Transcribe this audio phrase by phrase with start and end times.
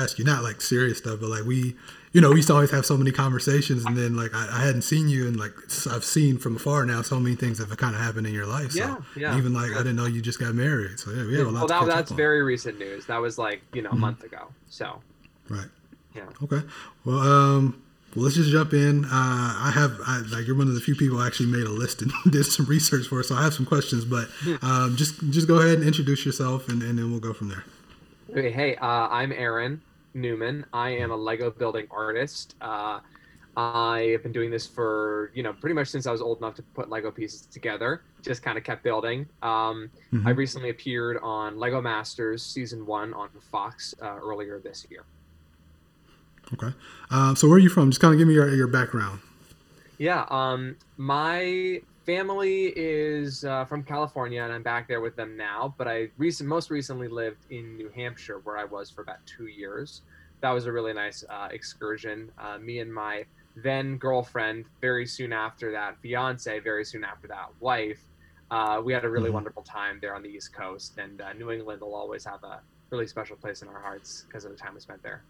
[0.00, 1.74] ask you not like serious stuff, but like we,
[2.12, 4.60] you know, we used to always have so many conversations, and then like I, I
[4.64, 5.50] hadn't seen you, and like
[5.90, 8.46] I've seen from afar now so many things that have kind of happened in your
[8.46, 8.70] life.
[8.70, 9.36] So Yeah, yeah.
[9.36, 11.00] Even like I didn't know you just got married.
[11.00, 11.68] So yeah, we have a lot.
[11.68, 13.06] well, that, that's very recent news.
[13.06, 13.98] That was like you know a Mhm.
[13.98, 14.46] month ago.
[14.68, 15.00] So
[15.48, 15.66] right.
[16.14, 16.26] yeah.
[16.44, 16.62] Okay.
[17.04, 17.82] Well, um,
[18.14, 19.04] well, let's just jump in.
[19.04, 21.70] Uh, I have, I, like, you're one of the few people I actually made a
[21.70, 24.04] list and did some research for, so I have some questions.
[24.04, 24.28] But
[24.62, 27.64] um, just, just go ahead and introduce yourself, and, and then we'll go from there.
[28.30, 29.82] Okay, hey, uh, I'm Aaron
[30.14, 30.64] Newman.
[30.72, 32.54] I am a Lego building artist.
[32.60, 33.00] Uh,
[33.56, 36.54] I have been doing this for you know pretty much since I was old enough
[36.56, 38.02] to put Lego pieces together.
[38.22, 39.26] Just kind of kept building.
[39.42, 40.26] Um, Mhm.
[40.26, 45.02] I recently appeared on Lego Masters season one on Fox uh, earlier this year.
[46.52, 46.72] Okay.
[47.10, 47.90] Um, so where are you from?
[47.90, 49.20] Just kind of give me your, your background.
[49.98, 55.74] Yeah, um, my family is uh, from California, and I'm back there with them now.
[55.78, 59.46] But I recent, most recently lived in New Hampshire, where I was for about two
[59.48, 60.02] years.
[60.42, 62.30] That was a really nice uh, excursion.
[62.38, 63.26] Uh, me and my
[63.56, 68.02] then girlfriend, very soon after that, fiance, very soon after that, wife.
[68.50, 69.34] Uh, we had a really Mhm.
[69.34, 72.62] wonderful time there on the East Coast, and uh, New England will always have a
[72.90, 75.26] really special place in our hearts because of the time we spent there.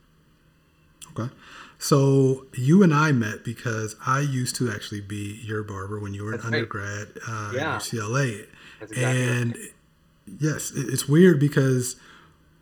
[1.19, 1.33] Okay.
[1.79, 6.25] So you and I met because I used to actually be your barber when you
[6.25, 6.55] were an That's right.
[6.55, 7.77] undergrad uh, Yeah.
[7.77, 8.47] at UCLA.
[8.81, 9.17] Exactly right.
[9.17, 9.57] and
[10.41, 11.97] yes, it's weird because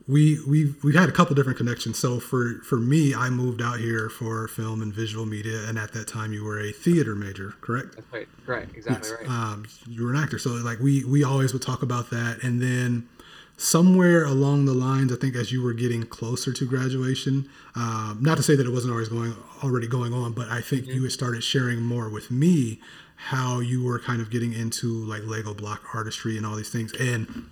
[0.08, 1.98] we we we had a couple different connections.
[1.98, 5.92] So for for me, I moved out here for film and visual media, and at
[5.94, 7.96] that time, you were a theater major, correct?
[7.96, 9.18] That's right, right, exactly Yes.
[9.20, 9.28] right.
[9.28, 12.62] Um, you were an actor, so like we we always would talk about that, and
[12.62, 13.08] then
[13.56, 18.36] somewhere along the lines, I think as you were getting closer to graduation, um, not
[18.36, 21.12] to say that it wasn't always going already going on, but I think you had
[21.12, 22.80] started sharing more with me
[23.16, 26.92] how you were kind of getting into like Lego block artistry and all these things,
[27.00, 27.48] and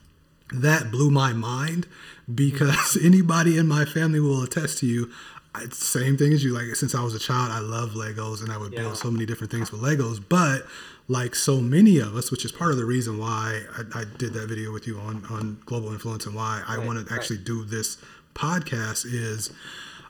[0.52, 1.86] that blew my mind
[2.32, 5.10] because anybody in my family will attest to you.
[5.54, 6.52] I, same thing as you.
[6.52, 8.80] Like since I was a child, I love Legos, and I would Yeah.
[8.80, 10.22] build so many different things with Legos.
[10.28, 10.66] But
[11.08, 14.32] like so many of us, which is part of the reason why I, I did
[14.34, 17.18] that video with you on on global influence and why I Right, want to right.
[17.20, 17.98] actually do this
[18.34, 19.52] podcast is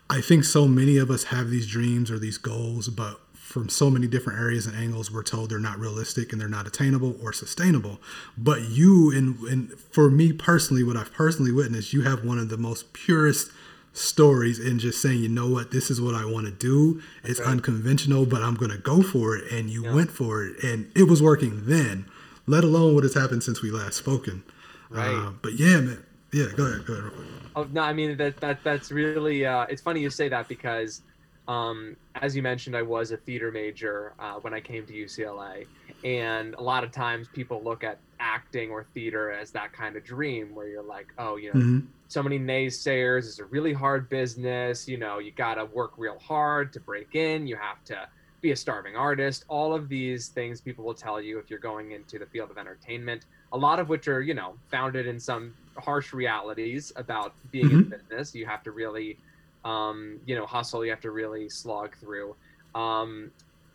[0.09, 3.88] I think so many of us have these dreams or these goals, but from so
[3.91, 7.32] many different areas and angles, we're told they're not realistic and they're not attainable or
[7.32, 8.00] sustainable.
[8.37, 12.49] But you, and, and for me personally, what I've personally witnessed, you have one of
[12.49, 13.50] the most purest
[13.94, 17.00] stories and just saying, you know what, this is what I want to do.
[17.22, 17.49] It's right.
[17.49, 19.50] unconventional, but I'm going to go for it.
[19.50, 19.94] And you Yeah.
[19.94, 22.06] went for it, and it was working then,
[22.47, 24.43] let alone what has happened since we last spoken.
[24.91, 25.09] Right.
[25.15, 26.05] Uh, but yeah, man.
[26.32, 26.84] Yeah, go ahead.
[26.84, 27.12] Go ahead.
[27.55, 31.03] Oh no, I mean that that that's really uh, it's funny you say that because
[31.47, 35.66] um, as you mentioned, I was a theater major uh, when I came to UCLA,
[36.03, 40.03] and a lot of times people look at acting or theater as that kind of
[40.03, 41.87] dream where you're like, oh, you know, Mhm.
[42.09, 43.27] so many naysayers.
[43.27, 44.89] It's a really hard business.
[44.89, 47.47] You know, you got to work real hard to break in.
[47.47, 48.09] You have to
[48.41, 49.45] be a starving artist.
[49.49, 52.57] All of these things people will tell you if you're going into the field of
[52.57, 53.27] entertainment.
[53.53, 57.83] A lot of which are, you know, founded in some harsh realities about being in
[57.91, 58.35] business.
[58.35, 59.19] You have to really,
[59.65, 60.83] um, you know, hustle.
[60.85, 62.35] You have to really slog through.
[62.75, 63.31] Um,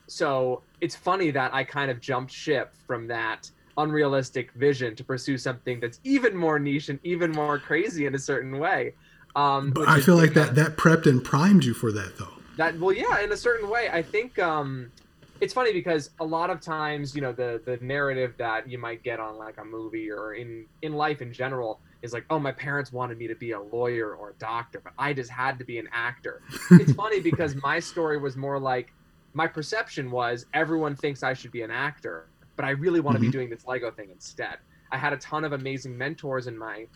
[0.08, 5.38] so it's funny that I kind of jumped ship from that unrealistic vision to pursue
[5.38, 8.94] something that's even more niche and even more crazy in a certain way.
[9.36, 12.34] Um, But I feel like that that prepped and primed you for that, though.
[12.58, 13.90] that well, yeah, in a certain way.
[13.92, 14.92] I think um,
[15.42, 19.04] it's funny because a lot of times, you know, the the narrative that you might
[19.04, 22.52] get on like a movie or in in life in general is like, oh, my
[22.52, 25.66] parents wanted me to be a lawyer or a doctor, but I just had to
[25.66, 26.42] be an actor.
[26.72, 28.94] it's funny because my story was more like
[29.34, 32.29] my perception was everyone thinks I should be an actor,
[32.60, 33.30] but I really want to Mhm.
[33.30, 34.60] be doing this Lego thing instead.
[34.92, 36.88] I had a ton of amazing mentors in my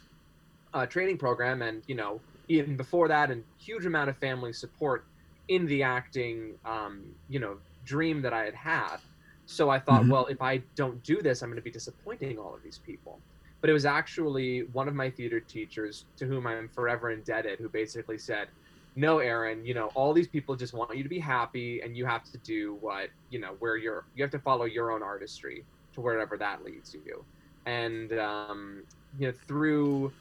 [0.74, 5.06] uh, training program, and you know, even before that, and huge amount of family support
[5.48, 8.98] in the acting, um, you know, dream that I had had.
[9.46, 10.10] So I thought, Mhm.
[10.10, 13.24] well, if I don't do this, I'm going to be disappointing all of these people.
[13.62, 17.70] But it was actually one of my theater teachers to whom I'm forever indebted, who
[17.70, 18.50] basically said,
[18.96, 22.06] "No, Aaron, you know, all these people just want you to be happy, and you
[22.06, 25.66] have to do what you know, where you're, you have to follow your own artistry
[25.94, 27.26] to wherever that leads you."
[27.66, 28.84] And um,
[29.18, 30.14] you know, through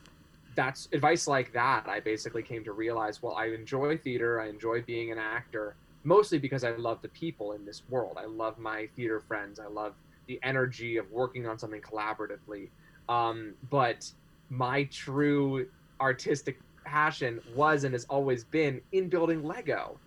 [0.54, 4.82] that's advice like that, I basically came to realize, well, I enjoy theater, I enjoy
[4.82, 8.18] being an actor, mostly because I love the people in this world.
[8.18, 9.58] I love my theater friends.
[9.58, 9.94] I love
[10.28, 12.70] the energy of working on something collaboratively.
[13.08, 14.10] Um, but
[14.50, 15.66] my true
[16.00, 19.98] artistic passion was and has always been in building Lego.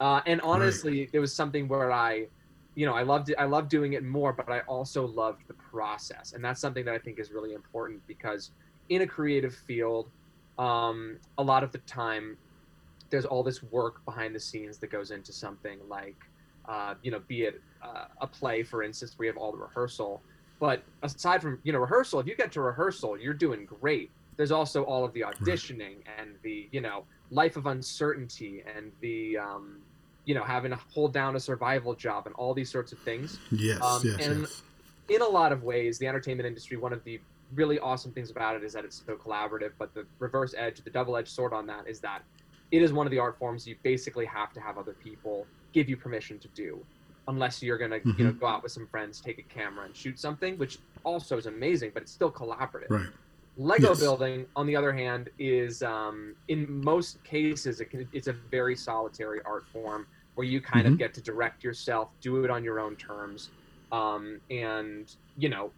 [0.00, 2.26] Uh, and honestly, it was something where I,
[2.74, 3.36] you know, I loved it.
[3.38, 6.94] I loved doing it more, but I also loved the process, and that's something that
[6.94, 8.52] I think is really important because
[8.88, 10.10] in a creative field,
[10.58, 12.38] um, a lot of the time,
[13.10, 16.16] there's all this work behind the scenes that goes into something like
[16.66, 20.22] uh, you know be it uh, a play for instance we have all the rehearsal
[20.60, 24.52] but aside from you know rehearsal if you get to rehearsal you're doing great there's
[24.52, 29.80] also all of the auditioning and the you know life of uncertainty and the um,
[30.24, 33.38] you know having to hold down a survival job and all these sorts of things
[33.50, 34.62] yes, um, yes and yes.
[35.10, 37.20] in a lot of ways the entertainment industry one of the
[37.54, 40.90] really awesome things about it is that it's so collaborative but the reverse edge the
[40.90, 42.22] double-edged sword on that is that
[42.70, 45.86] it is one of the art forms you basically have to have other people give
[45.86, 46.82] you permission to do
[47.28, 48.18] unless you're going to mm-hmm.
[48.18, 48.40] you know mm-hmm.
[48.40, 51.90] go out with some friends take a camera and shoot something which also is amazing
[51.92, 53.08] but it's still collaborative right
[53.56, 54.00] Lego yes.
[54.00, 58.76] building, on the other hand, is um, in most cases it can, it's a very
[58.76, 60.94] solitary art form where you kind mm-hmm.
[60.94, 63.50] of get to direct yourself, do it on your own terms,
[63.92, 65.70] um, and you know,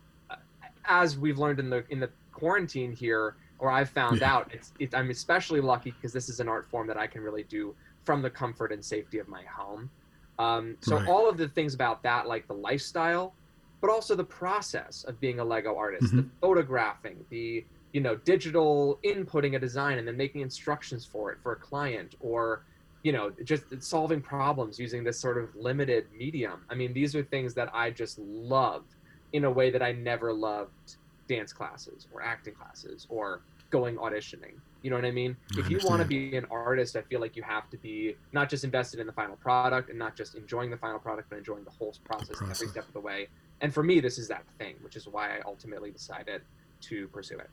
[0.85, 4.33] as we've learned in the in the quarantine here, or I've found yeah.
[4.33, 7.23] out, it's it, I'm especially lucky because this is an art form that I can
[7.23, 7.75] really do
[8.05, 9.91] from the comfort and safety of my home.
[10.39, 11.09] Um, so right.
[11.09, 13.35] all of the things about that, like the lifestyle,
[13.83, 16.19] but also the process of being a Lego artist, mm-hmm.
[16.19, 21.39] the photographing, the you know digital inputting a design and then making instructions for it
[21.43, 22.65] for a client, or
[23.03, 26.63] you know just solving problems using this sort of limited medium.
[26.71, 28.85] I mean, these are things that I just love
[29.33, 30.97] in a way that I never loved
[31.29, 34.55] dance classes or acting classes or going auditioning.
[34.83, 35.37] You know what I mean?
[35.57, 38.17] I if you want to be an artist, I feel like you have to be
[38.33, 41.39] not just invested in the final product and not just enjoying the final product, but
[41.39, 42.63] enjoying the whole process, process.
[42.63, 43.29] every step of the way.
[43.61, 46.43] And for me, this is that thing, which is why I ultimately decided
[46.83, 47.49] to pursue it.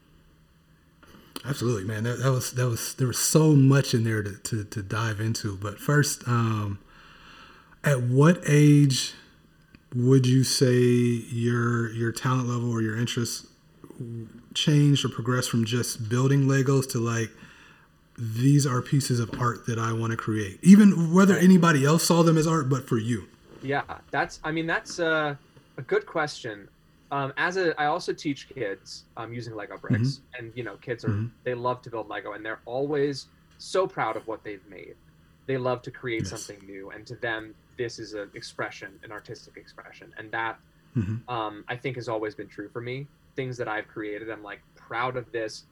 [1.45, 2.03] Absolutely, man.
[2.03, 5.21] That, that was that was there was so much in there to, to, to dive
[5.21, 5.55] into.
[5.55, 6.79] But first, um,
[7.83, 9.13] at what age
[9.95, 13.47] would you say your your talent level or your interests
[14.59, 17.29] changed or progressed from just building Legos to like
[18.19, 22.21] these are pieces of art that I want to create, even whether anybody else saw
[22.21, 23.27] them as art, but for you.
[23.61, 24.39] Yeah, that's.
[24.43, 25.37] I mean, that's a,
[25.77, 26.67] a good question.
[27.11, 30.45] Um, as a, I also teach kids um, using Lego bricks, mm-hmm.
[30.45, 31.27] and you know, kids are mm-hmm.
[31.43, 33.27] they love to build Lego, and they're always
[33.57, 34.95] so proud of what they've made.
[35.45, 36.29] They love to create yes.
[36.29, 40.59] something new, and to them, this is an expression, an artistic expression, and that
[40.95, 41.29] mm-hmm.
[41.29, 44.29] um, I think has always been true for me things that I've created.
[44.29, 45.63] I'm like proud of this.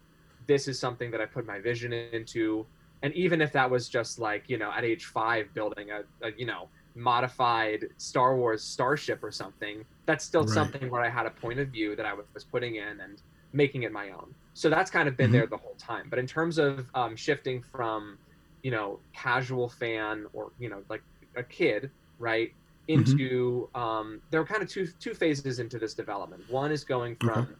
[0.45, 2.65] This is something that I put my vision into.
[3.04, 6.31] And even if that was just like, you know, at age five building a, a
[6.38, 10.50] you know, modified Star Wars starship or something, that's still right.
[10.50, 13.21] something where I had a point of view that I was putting in and
[13.54, 14.33] making it my own.
[14.54, 15.33] So that's kind of been mm-hmm.
[15.33, 16.07] there the whole time.
[16.09, 18.18] But in terms of um, shifting from,
[18.63, 21.04] you know, casual fan or, you know, like
[21.36, 22.51] a kid, right.
[22.87, 23.79] Into mm-hmm.
[23.79, 26.43] um, there are kind of two two phases into this development.
[26.49, 27.51] One is going from okay.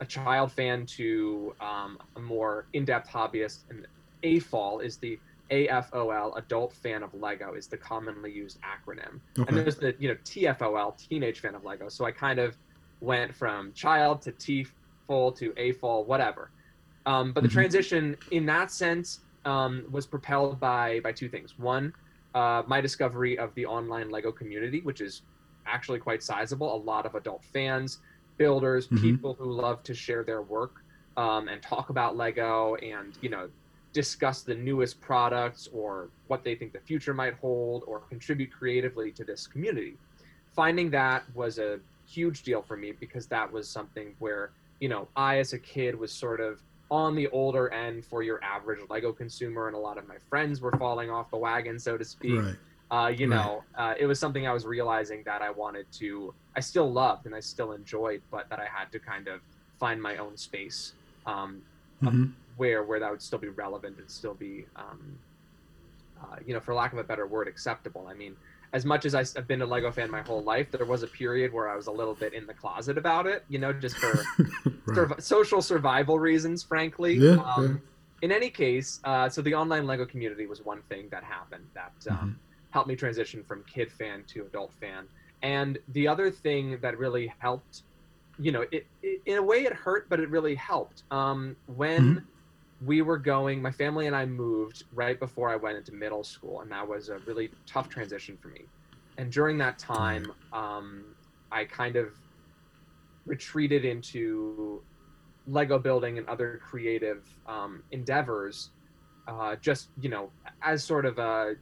[0.00, 3.86] a child fan to um, a more in-depth hobbyist, and
[4.22, 5.18] AFOL is the
[5.50, 9.20] AFOL, adult fan of Lego, is the commonly used acronym.
[9.38, 9.48] Okay.
[9.48, 11.88] And there's the you know TFOL, teenage fan of Lego.
[11.88, 12.56] So I kind of
[13.00, 16.50] went from child to TFOL to AFOL, whatever.
[17.06, 17.54] Um, but the mm-hmm.
[17.54, 21.58] transition in that sense um, was propelled by by two things.
[21.58, 21.92] One
[22.34, 25.22] uh, my discovery of the online Lego community, which is
[25.66, 26.74] actually quite sizable.
[26.74, 27.98] A lot of adult fans,
[28.36, 29.02] builders, mm-hmm.
[29.02, 30.82] people who love to share their work
[31.16, 33.48] um, and talk about Lego and, you know,
[33.92, 39.10] discuss the newest products or what they think the future might hold or contribute creatively
[39.10, 39.96] to this community.
[40.54, 45.08] Finding that was a huge deal for me because that was something where, you know,
[45.16, 49.12] I as a kid was sort of on the older end for your average Lego
[49.12, 52.40] consumer, and a lot of my friends were falling off the wagon, so to speak.
[52.40, 52.56] Right.
[52.90, 53.36] Uh, you right.
[53.36, 57.26] know, uh, it was something I was realizing that I wanted to, I still loved
[57.26, 59.40] and I still enjoyed, but that I had to kind of
[59.78, 60.94] find my own space
[61.26, 61.60] um,
[62.02, 62.26] mm-hmm.
[62.56, 65.18] where where that would still be relevant and still be, um,
[66.22, 68.06] uh, you know, for lack of a better word, acceptable.
[68.08, 68.34] I mean,
[68.72, 71.52] as much as I've been a Lego fan my whole life, there was a period
[71.52, 74.22] where I was a little bit in the closet about it, you know, just for
[74.86, 75.22] right.
[75.22, 77.14] social survival reasons, frankly.
[77.14, 77.74] Yeah, um, yeah.
[78.20, 81.92] In any case, uh, so the online Lego community was one thing that happened that
[82.10, 82.30] um, mm-hmm.
[82.70, 85.06] helped me transition from kid fan to adult fan.
[85.42, 87.82] And the other thing that really helped,
[88.38, 91.04] you know, it, it in a way it hurt, but it really helped.
[91.10, 92.24] Um, when mm-hmm
[92.84, 96.60] we were going my family and i moved right before i went into middle school
[96.60, 98.62] and that was a really tough transition for me.
[99.16, 101.04] And during that time um,
[101.50, 102.12] i kind of
[103.26, 104.80] retreated into
[105.46, 108.70] lego building and other creative um, endeavors
[109.26, 110.30] uh, just you know
[110.62, 111.54] as sort of a,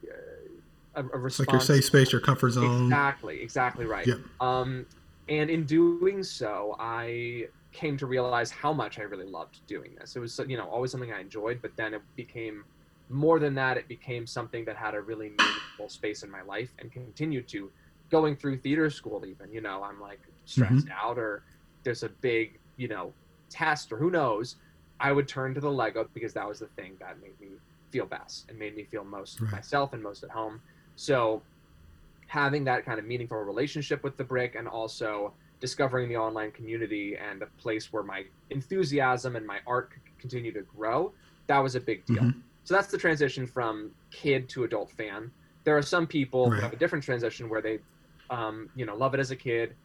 [0.95, 2.83] a, a response like your safe space your comfort zone.
[2.85, 4.07] Exactly exactly right.
[4.07, 4.19] Yep.
[4.39, 4.85] um,
[5.29, 7.47] and in doing so i
[7.77, 10.15] came to realize how much I really loved doing this.
[10.15, 12.65] It was, you know, always something I enjoyed, but then it became
[13.09, 16.71] more than that, it became something that had a really meaningful space in my life
[16.79, 17.71] and continued to.
[18.09, 21.07] Going through theater school, even you know, I'm like stressed mm-hmm.
[21.07, 21.43] out, or
[21.83, 23.13] there's a big you know
[23.49, 24.55] test, or who knows.
[24.99, 27.57] I would turn to the Lego because that was the thing that made me
[27.91, 29.51] feel best and made me feel most Right.
[29.51, 30.61] myself and most at home.
[30.95, 31.43] So
[32.27, 37.17] having that kind of meaningful relationship with the brick and also discovering the online community
[37.17, 41.13] and a place where my enthusiasm and my art could continue to grow,
[41.47, 42.23] that was a big deal.
[42.23, 42.43] Mhm.
[42.63, 45.31] So that's the transition from kid to adult fan.
[45.65, 46.53] There are some people Right.
[46.53, 47.79] who have a different transition where they,
[48.29, 49.75] um, you know, love it as a kid,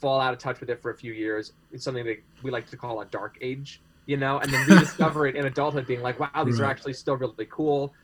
[0.00, 1.52] fall out of touch with it for a few years.
[1.70, 5.26] It's something that we like to call a dark age, you know, and then rediscover
[5.26, 7.94] it in adulthood, being like, wow, these are actually still really cool.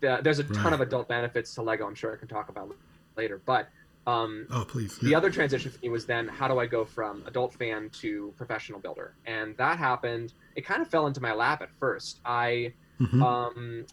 [0.00, 0.74] There's a ton Right.
[0.74, 1.86] of adult benefits to Lego.
[1.86, 2.74] I'm sure I can talk about
[3.16, 3.68] later, but
[4.06, 4.98] um, Oh, please.
[4.98, 8.32] the other transition for me was then how do I go from adult fan to
[8.36, 9.14] professional builder?
[9.26, 10.34] And that happened.
[10.56, 12.20] It kind of fell into my lap at first.
[12.24, 13.22] I Mhm.
[13.22, 13.86] um,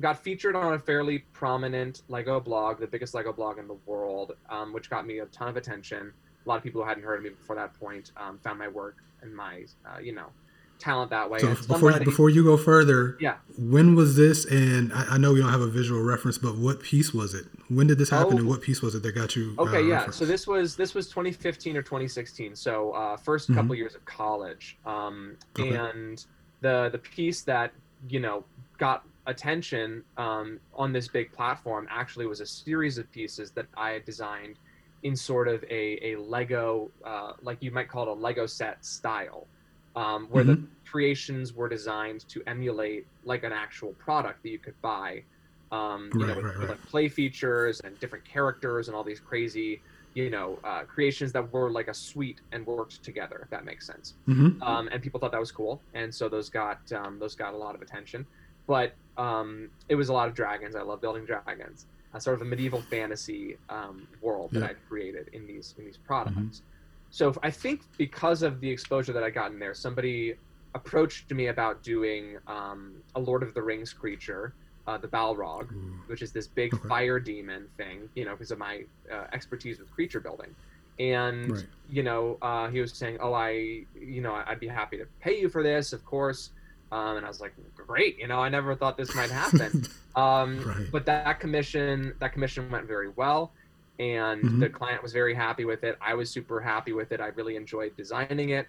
[0.00, 4.36] got featured on a fairly prominent Lego blog, the biggest Lego blog in the world,
[4.48, 6.12] um, which got me a ton of attention.
[6.44, 8.68] A lot of people who hadn't heard of me before that point um, found my
[8.68, 10.26] work and my, uh, you know,
[10.82, 11.38] talent that way.
[11.38, 13.36] so before before you go further, Yeah.
[13.56, 14.44] when was this?
[14.46, 17.46] And I, I know we don't have a visual reference, but what piece was it?
[17.68, 18.38] When did this happen, Oh.
[18.38, 19.54] and what piece was it that got you?
[19.58, 19.94] Okay, uh, yeah.
[19.94, 20.16] reference?
[20.16, 22.56] So this was this was 2015 or 2016.
[22.56, 23.54] So uh, 1st Mhm.
[23.54, 25.74] couple years of college, um, Okay.
[25.76, 26.24] and
[26.60, 27.72] the the piece that
[28.08, 28.44] you know
[28.78, 33.90] got attention um, on this big platform actually was a series of pieces that I
[33.90, 34.56] had designed
[35.04, 38.84] in sort of a a Lego, uh, like you might call it a Lego set
[38.84, 39.46] style,
[39.94, 44.74] um, where the creations were designed to emulate like an actual product that you could
[44.82, 45.24] buy.
[45.70, 49.20] Um, you know, with, right, with, like play features and different characters and all these
[49.20, 49.80] crazy,
[50.12, 53.40] you know, uh, creations that were like a suite and worked together.
[53.42, 54.12] If that makes sense.
[54.28, 54.60] Mhm.
[54.62, 57.56] Um, and people thought that was cool, and so those got um, those got a
[57.56, 58.26] lot of attention.
[58.66, 60.76] But um, it was a lot of dragons.
[60.76, 61.86] I love building dragons.
[62.12, 64.66] A sort of a medieval fantasy um, world that Yeah.
[64.66, 66.60] I'd created in these in these products.
[67.12, 70.34] So I think because of the exposure that I got in there, somebody
[70.74, 76.02] approached me about doing um, a Lord of the Rings creature, uh, the Balrog, Ooh.
[76.06, 76.88] which is this big Okay.
[76.88, 80.56] fire demon thing, you know, because of my uh, expertise with creature building.
[80.98, 81.68] And Right.
[81.86, 85.38] you know, uh, he was saying, "Oh, I, you know, I'd be happy to pay
[85.40, 86.50] you for this, of course."
[86.90, 89.76] Um, and I was like, "Great!" You know, I never thought this might happen.
[90.16, 90.88] um, Right.
[90.92, 93.54] But that commission, that commission went very well,
[93.98, 94.60] and Mhm.
[94.60, 95.96] the client was very happy with it.
[96.00, 97.20] I was super happy with it.
[97.20, 98.66] I really enjoyed designing it.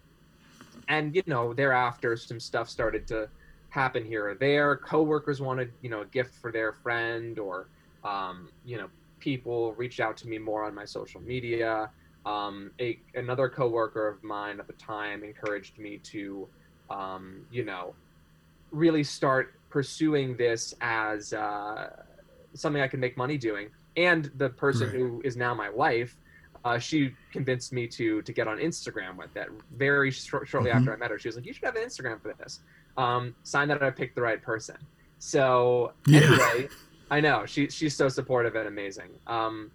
[0.88, 3.30] And you know, thereafter, some stuff started to
[3.70, 4.78] happen here or there.
[4.78, 7.70] Coworkers wanted, you know, a gift for their friend, or
[8.04, 8.90] um, you know,
[9.20, 11.90] people reached out to me more on my social media.
[12.26, 16.50] Um, a, another coworker of mine at the time encouraged me to,
[16.90, 17.98] um, you know,
[18.72, 21.90] really start pursuing this as uh,
[22.56, 23.70] something I could make money doing.
[23.96, 24.98] And the person Right.
[24.98, 26.16] who is now my wife,
[26.66, 29.50] uh, she convinced me to to get on Instagram with that.
[29.72, 30.76] Very short, shortly Mhm.
[30.78, 32.62] after I met her, she was like, "You should have an Instagram for this."
[32.98, 34.78] Um, sign that I picked the right person.
[35.20, 36.20] So Yeah.
[36.22, 36.72] anyway,
[37.12, 39.20] I know she she's so supportive and amazing.
[39.28, 39.72] Um,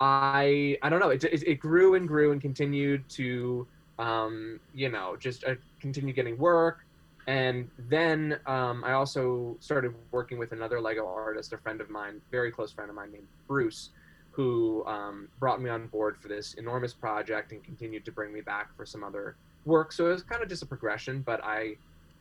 [0.00, 1.10] I I don't know.
[1.10, 6.12] It, it, it grew and grew and continued to um, you know just uh, continue
[6.14, 6.80] getting work,
[7.26, 12.20] and then um, I also started working with another Lego artist, a friend of mine,
[12.30, 13.90] very close friend of mine named Bruce,
[14.30, 18.40] who um, brought me on board for this enormous project and continued to bring me
[18.40, 19.92] back for some other work.
[19.92, 21.76] So it was kind of just a progression, but I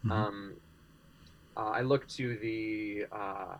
[0.05, 0.11] Mhm.
[0.11, 0.61] um,
[1.55, 3.57] uh, I looked to the uh,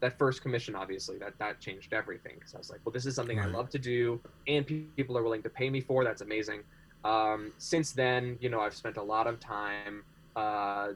[0.00, 0.74] that first commission.
[0.74, 3.70] Obviously, that that changed everything because I was like, well, this is something I love
[3.70, 6.04] to do, and people are willing to pay me for.
[6.04, 6.64] That's amazing.
[7.04, 10.04] Um, since then, you know, I've spent a lot of time
[10.36, 10.92] uh,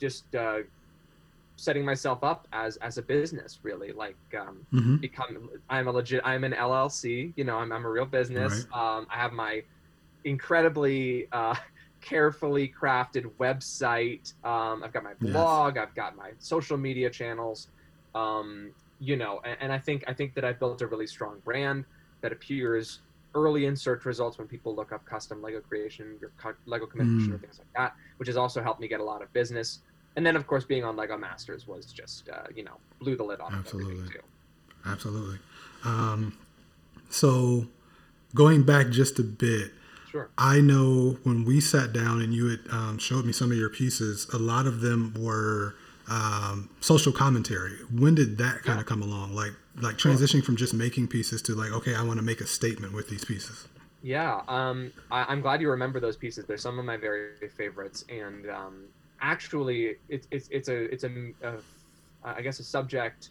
[0.00, 0.60] just uh,
[1.56, 3.92] setting myself up as as a business, really.
[3.92, 5.00] Like um, Mhm.
[5.00, 8.66] become I'm a legit I'm an LLC, you know, I'm, I'm a real business.
[8.72, 9.62] Um, I have my
[10.24, 11.56] incredibly uh,
[12.02, 14.32] carefully crafted website.
[14.44, 15.62] Um, I've got my Yes.
[15.62, 17.68] blog, I've got my social media channels.
[18.14, 21.40] Um, you know, and, and I think I think that I've built a really strong
[21.44, 21.86] brand
[22.22, 23.02] that appears
[23.34, 26.32] early in search results when people look up custom Lego creation, your
[26.66, 27.40] Lego commission, or Mm.
[27.40, 29.80] things like that, which has also helped me get a lot of business.
[30.16, 33.22] And then, of course, being on Lego Masters was just, uh, you know, blew the
[33.22, 34.08] lid off everything Absolutely.
[34.12, 34.20] too.
[34.86, 35.38] Absolutely.
[35.84, 36.36] Um,
[37.08, 37.66] so
[38.34, 39.72] going back just a bit,
[40.10, 40.28] Sure.
[40.36, 43.68] I know when we sat down and you had um, showed me some of your
[43.70, 45.76] pieces, a lot of them were
[46.08, 47.76] um, social commentary.
[47.96, 48.80] When did that kind Yeah.
[48.80, 49.36] of come along?
[49.36, 52.46] Like like transitioning from just making pieces to like, okay, I want to make a
[52.46, 53.66] statement with these pieces.
[54.02, 56.44] Yeah, um, I, I'm glad you remember those pieces.
[56.46, 58.84] They're some of my very favorites, and um,
[59.20, 61.54] actually, it's it's it's a it's a, a
[62.24, 63.30] I guess a subject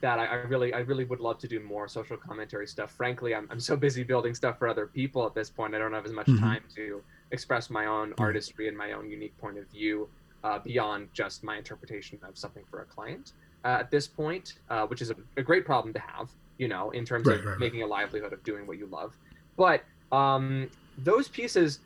[0.00, 2.92] that I, I, really I really would love to do more social commentary stuff.
[2.92, 5.74] Frankly, I'm I'm so busy building stuff for other people at this point.
[5.74, 6.44] I don't have as much mm-hmm.
[6.44, 10.08] time to express my own artistry and my own unique point of view
[10.44, 13.32] uh, beyond just my interpretation of something for a client
[13.64, 16.90] uh, at this point, uh, which is a, a, great problem to have, you know,
[16.90, 17.86] in terms right, of right, making right.
[17.86, 19.16] a livelihood of doing what you love.
[19.56, 21.80] But um, those pieces,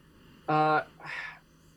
[0.48, 0.82] uh,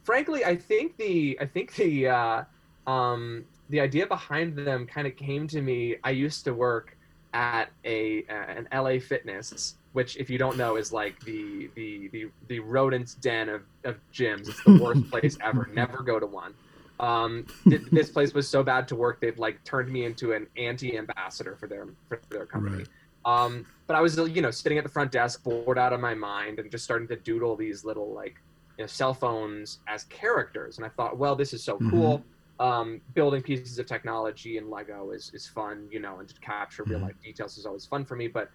[0.03, 2.43] frankly, I think the I think the uh,
[2.87, 5.95] um, the idea behind them kind of came to me.
[6.03, 6.97] I used to work
[7.33, 12.09] at a uh, an LA Fitness, which, if you don't know, is like the the
[12.09, 14.49] the the rodents den of, of gyms.
[14.49, 15.69] It's the worst place ever.
[15.73, 16.53] Never go to one.
[16.99, 20.47] Um, th- this place was so bad to work, they've like turned me into an
[20.57, 22.77] anti-ambassador for their for their company.
[22.77, 22.87] Right.
[23.25, 26.13] Um, but I was, you know, sitting at the front desk, bored out of my
[26.13, 28.35] mind, and just starting to doodle these little like,
[28.77, 30.77] you know, cell phones as characters.
[30.77, 31.89] And I thought, well, this is so mm-hmm.
[31.89, 32.25] cool
[32.59, 36.83] um, building pieces of technology in Lego is, is fun, you know, and to capture
[36.83, 37.07] real mm-hmm.
[37.07, 38.27] life details is always fun for me.
[38.27, 38.49] But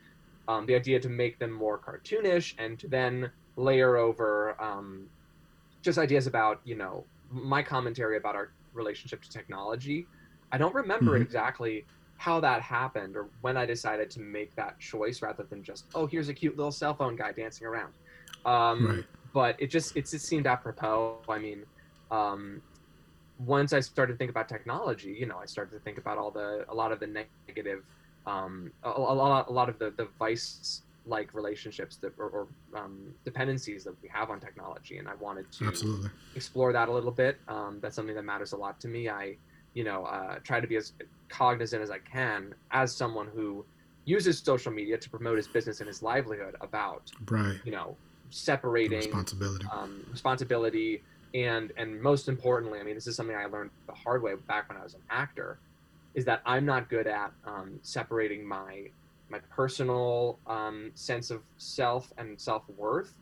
[0.49, 5.06] um, the idea to make them more cartoonish and to then layer over um,
[5.82, 10.06] just ideas about, you know, my commentary about our relationship to technology.
[10.52, 11.22] I don't remember mm-hmm.
[11.22, 15.87] exactly how that happened or when I decided to make that choice rather than just,
[15.94, 17.92] oh, here's a cute little cell phone guy dancing around.
[18.44, 19.04] Um, right.
[19.32, 21.18] But it just, it just seemed apropos.
[21.28, 21.64] I mean,
[22.10, 22.60] um,
[23.38, 26.30] once I started to think about technology, you know, I started to think about all
[26.30, 27.06] the a lot of the
[27.46, 27.84] negative,
[28.26, 32.49] um, a, a lot a lot of the the vice like relationships that or, or
[32.76, 36.11] um, dependencies that we have on technology, and I wanted to Absolutely.
[36.35, 37.38] explore that a little bit.
[37.49, 39.09] Um, that's something that matters a lot to me.
[39.09, 39.37] I,
[39.75, 40.92] you know, uh, try to be as
[41.28, 43.64] cognizant as I can as someone who
[44.04, 47.97] uses social media to promote his business and his livelihood about, right, you know,
[48.30, 51.02] separating responsibility, um, responsibility
[51.35, 54.69] and and most importantly i mean this is something i learned the hard way back
[54.69, 55.61] when i was an actor
[56.14, 58.85] is that i'm not good at um, separating my
[59.30, 63.14] my personal um, sense of self and self-worth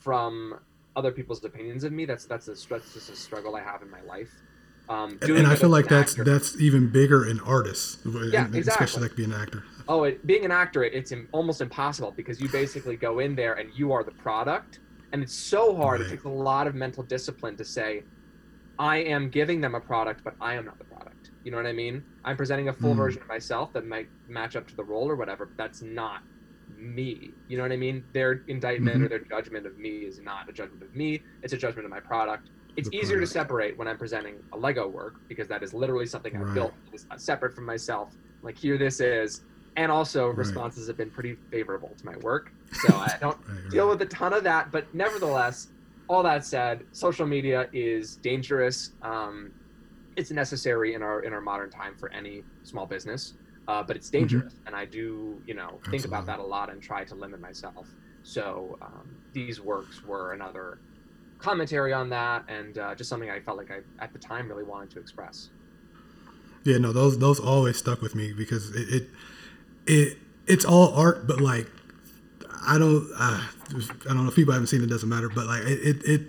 [0.00, 0.58] from
[0.96, 3.90] other people's opinions of me that's that's a that's just a struggle i have in
[3.90, 4.30] my life
[4.90, 6.24] um, and, and I feel like that's actor.
[6.24, 8.60] that's even bigger in artists, yeah, exactly.
[8.60, 9.62] especially like being an actor.
[9.88, 13.54] Oh, it, being an actor, it, it's almost impossible because you basically go in there
[13.54, 14.80] and you are the product,
[15.12, 16.00] and it's so hard.
[16.00, 16.08] Right.
[16.08, 18.02] It takes a lot of mental discipline to say,
[18.80, 21.09] I am giving them a product, but I am not the product.
[21.44, 22.04] You know what I mean?
[22.24, 22.98] I'm presenting a full mm.
[22.98, 26.22] version of myself that might match up to the role or whatever, but that's not
[26.76, 27.30] me.
[27.48, 28.04] You know what I mean?
[28.12, 29.04] Their indictment mm-hmm.
[29.06, 31.90] or their judgment of me is not a judgment of me, it's a judgment of
[31.90, 32.48] my product.
[32.76, 33.32] It's the easier product.
[33.32, 36.72] to separate when I'm presenting a Lego work because that is literally something I've built.
[36.92, 38.14] It's separate from myself.
[38.42, 39.42] Like, here this is
[39.76, 40.36] and also right.
[40.36, 44.06] responses have been pretty favorable to my work so i don't right, deal with a
[44.06, 45.68] ton of that but nevertheless
[46.08, 49.52] all that said social media is dangerous um,
[50.20, 53.34] it's necessary in our in our modern time for any small business
[53.68, 54.18] uh, but it's mm-hmm.
[54.18, 54.66] dangerous mm-hmm.
[54.68, 55.90] and i do you know Absolutely.
[55.90, 57.86] think about that a lot and try to limit myself
[58.22, 60.78] so um, these works were another
[61.38, 64.64] commentary on that and uh, just something i felt like i at the time really
[64.64, 65.48] wanted to express
[66.64, 69.08] yeah no those those always stuck with me because it, it
[69.86, 70.18] it
[70.50, 71.68] it's all art, but like
[72.66, 75.62] I don't uh, I don't know if people haven't seen it doesn't matter, but like
[75.62, 76.22] it, it, it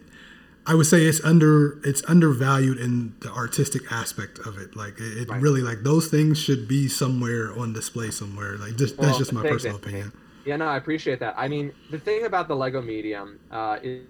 [0.68, 4.76] I would say it's under it's undervalued in the artistic aspect of it.
[4.76, 5.42] Like it, it right.
[5.42, 8.58] really like those things should be somewhere on display somewhere.
[8.58, 10.12] Like just well, that's just my personal opinion.
[10.46, 11.36] Yeah, no, I appreciate that.
[11.38, 14.06] I mean, the thing about the Lego medium uh, is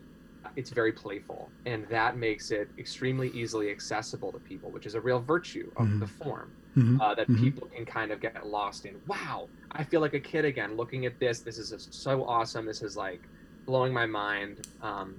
[0.56, 5.02] it's very playful, and that makes it extremely easily accessible to people, which is a
[5.02, 6.00] real virtue of mm-hmm.
[6.00, 7.00] the form mm-hmm.
[7.00, 7.44] uh, that mm-hmm.
[7.44, 8.96] people can kind of get lost in.
[9.08, 11.40] Wow, I feel like a kid again looking at this.
[11.40, 12.66] This is so awesome.
[12.66, 13.22] This is like
[13.66, 14.68] blowing my mind.
[14.82, 15.16] Um,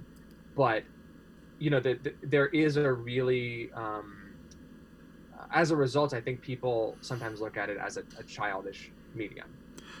[0.55, 0.83] but
[1.63, 4.33] you know, the, the, there is a really um,
[5.53, 9.47] as a result, I think people sometimes look at it as a, a childish medium.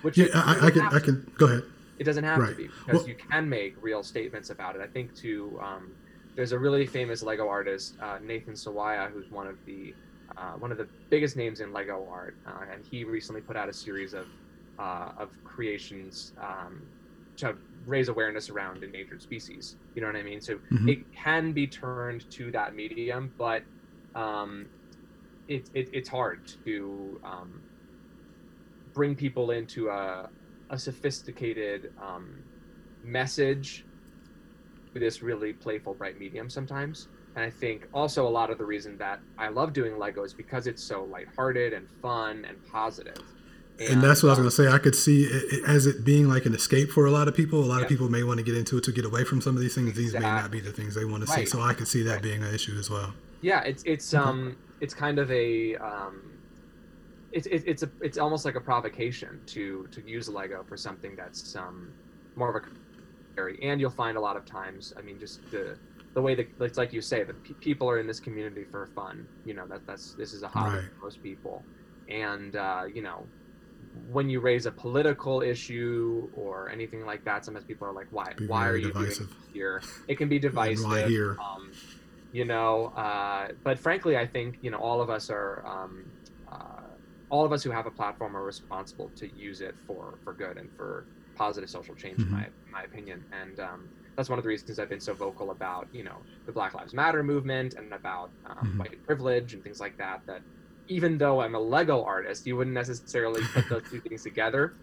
[0.01, 1.63] Which yeah, I, I can I can go ahead.
[1.99, 2.49] It doesn't have right.
[2.49, 4.81] to be because well, you can make real statements about it.
[4.81, 5.93] I think to um,
[6.35, 9.95] there's a really famous Lego artist, uh, Nathan Sawaya, who's one of the
[10.35, 13.69] uh, one of the biggest names in Lego art, uh, and he recently put out
[13.69, 14.27] a series of
[14.79, 16.81] uh, of creations um,
[17.37, 19.75] to raise awareness around endangered species.
[19.95, 20.41] You know what I mean?
[20.41, 20.89] So mm-hmm.
[20.89, 23.63] it can be turned to that medium, but
[24.15, 24.67] um,
[25.47, 27.61] it, it, it's hard to um,
[28.93, 30.29] bring people into a,
[30.69, 32.43] a sophisticated um,
[33.03, 33.85] message
[34.93, 37.07] with this really playful, bright medium sometimes.
[37.35, 40.33] And I think also a lot of the reason that I love doing Lego is
[40.33, 43.21] because it's so lighthearted and fun and positive.
[43.79, 44.67] And, and that's what I was going to say.
[44.67, 47.59] I could see it, as it being like an escape for a lot of people.
[47.59, 47.83] A lot yeah.
[47.83, 49.73] of people may want to get into it to get away from some of these
[49.73, 49.89] things.
[49.89, 50.03] Exactly.
[50.03, 51.39] These may not be the things they want to right.
[51.39, 51.45] see.
[51.45, 52.21] So I could see that right.
[52.21, 53.13] being an issue as well.
[53.41, 56.31] Yeah, it's it's um it's kind of a um
[57.31, 61.15] it's it, it's a it's almost like a provocation to to use Lego for something
[61.15, 61.91] that's um
[62.35, 62.67] more of a
[63.39, 63.57] area.
[63.61, 64.93] and you'll find a lot of times.
[64.97, 65.77] I mean, just the
[66.13, 68.85] the way that it's like you say, that pe- people are in this community for
[68.95, 69.27] fun.
[69.45, 70.85] You know that that's this is a hobby Right.
[70.99, 71.63] for most people,
[72.07, 73.25] and uh, you know
[73.93, 78.33] when you raise a political issue or anything like that, sometimes people are like, "Why?
[78.37, 79.29] Be why are very you divisive.
[79.29, 80.83] doing here?" It can be divisive.
[80.83, 81.43] Why here?
[81.57, 81.77] Um,
[82.31, 85.65] you know, uh, but frankly, I think you know all of us are.
[85.65, 86.13] Um,
[86.51, 86.95] uh,
[87.29, 90.57] all of us who have a platform are responsible to use it for for good
[90.57, 92.31] and for positive social change, in Mhm.
[92.31, 93.25] my in my opinion.
[93.31, 96.51] And um, that's one of the reasons I've been so vocal about you know the
[96.53, 98.77] Black Lives Matter movement and about um, Mhm.
[98.77, 100.21] white privilege and things like that.
[100.27, 100.43] That
[100.87, 104.75] even though I'm a Lego artist, you wouldn't necessarily put those two things together.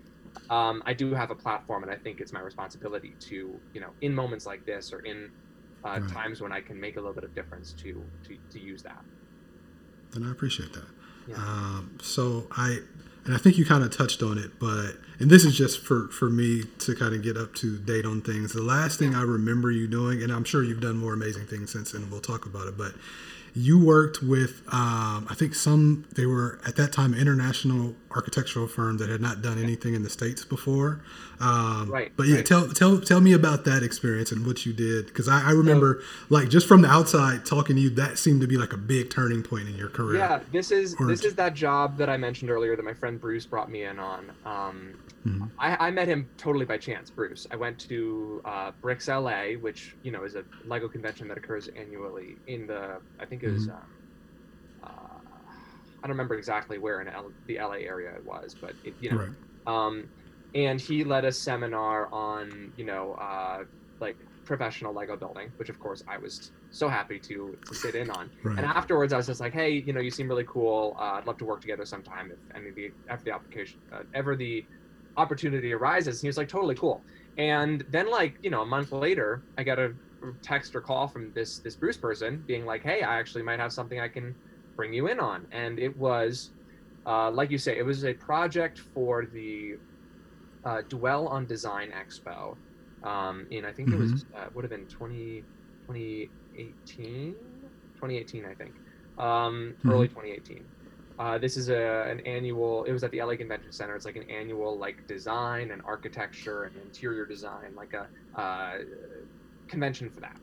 [0.51, 3.95] Um, I do have a platform, and I think it's my responsibility to you know
[4.01, 5.31] in moments like this or in
[5.87, 6.09] uh, Right.
[6.09, 9.05] times when I can make a little bit of difference to to, to use that.
[10.15, 10.89] and I appreciate that.
[11.27, 11.37] Yeah.
[11.37, 12.79] Um, so I,
[13.25, 16.09] and I think you kind of touched on it, but and this is just for
[16.09, 18.53] for me to kind of get up to date on things.
[18.53, 21.71] The last thing I remember you doing, and I'm sure you've done more amazing things
[21.73, 22.77] since, and we'll talk about it.
[22.77, 22.95] But
[23.55, 29.01] you worked with, um, I think some they were at that time international architectural firms
[29.01, 31.01] that had not done anything in the states before.
[31.41, 32.47] Um, Right, But yeah, right.
[32.47, 36.03] tell tell tell me about that experience and what you did because I, I remember
[36.29, 39.11] like just from the outside talking to you, that seemed to be like a big
[39.11, 40.19] turning point in your career.
[40.19, 43.47] Yeah, this is this is that job that I mentioned earlier that my friend Bruce
[43.47, 44.33] brought me in on.
[44.45, 44.95] Um,
[45.27, 45.53] Mhm.
[45.59, 47.47] I, I met him totally by chance, Bruce.
[47.51, 51.69] I went to uh, Bricks LA, which you know is a Lego convention that occurs
[51.77, 53.71] annually in the I think it was Mhm.
[53.71, 53.91] um,
[54.83, 55.19] uh,
[56.03, 59.11] I don't remember exactly where in L- the LA area it was, but it, you
[59.11, 59.37] know Right.
[59.67, 60.11] um,
[60.55, 63.65] and he led a seminar on you know uh,
[64.01, 68.11] like professional Lego building, which of course I was so happy to to sit in
[68.11, 68.31] on.
[68.43, 68.57] Right.
[68.57, 70.97] And afterwards, I was just like, hey, you know, you seem really cool.
[70.99, 74.05] Uh, I'd love to work together sometime if any of the after the application uh,
[74.15, 74.67] ever the
[75.17, 76.17] opportunity arises.
[76.19, 77.05] And he was like, totally cool.
[77.37, 79.95] And then like you know a month later, I got a
[80.43, 83.73] text or call from this this Bruce person being like, hey, I actually might have
[83.73, 84.35] something I can
[84.77, 85.47] bring you in on.
[85.53, 86.51] And it was,
[87.07, 89.77] uh, like you say, it was a project for the
[90.65, 92.57] uh, Dwell on Design Expo.
[93.03, 95.43] Um, in I think it was uh, would have been 20,
[95.87, 97.35] 2018,
[97.95, 98.75] 2018, I think,
[99.19, 100.65] um, early 2018.
[101.19, 102.85] Uh, this is a an annual.
[102.85, 103.95] It was at the LA Convention Center.
[103.95, 108.09] It's like an annual like design and architecture and interior design, like a
[108.41, 108.79] uh,
[109.71, 110.37] convention for that.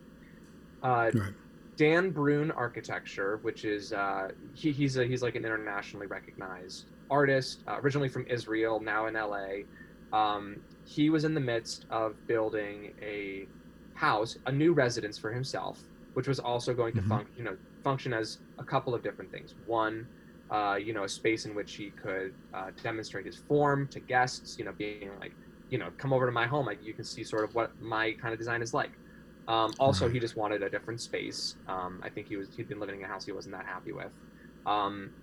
[0.82, 1.34] Uh, Right.
[1.78, 7.64] Dan Brunn Architecture, which is uh, he, he's a, he's like an internationally recognized artist,
[7.68, 9.68] uh, originally from Israel, now in LA.
[10.14, 13.50] Um, he was in the midst of building a
[13.94, 17.04] house, a new residence for himself, which was also going to Mhm.
[17.04, 19.54] function, you know, function as a couple of different things.
[19.66, 20.08] One,
[20.50, 24.56] uh, you know, a space in which he could uh, demonstrate his form to guests,
[24.58, 25.34] you know, being like,
[25.70, 28.14] you know, come over to my home, like you can see sort of what my
[28.22, 28.94] kind of design is like.
[29.48, 31.56] Um, also, he just wanted a different space.
[31.68, 33.92] Um, I think he was he'd been living in a house he wasn't that happy
[33.94, 34.12] with.
[34.66, 35.14] Um,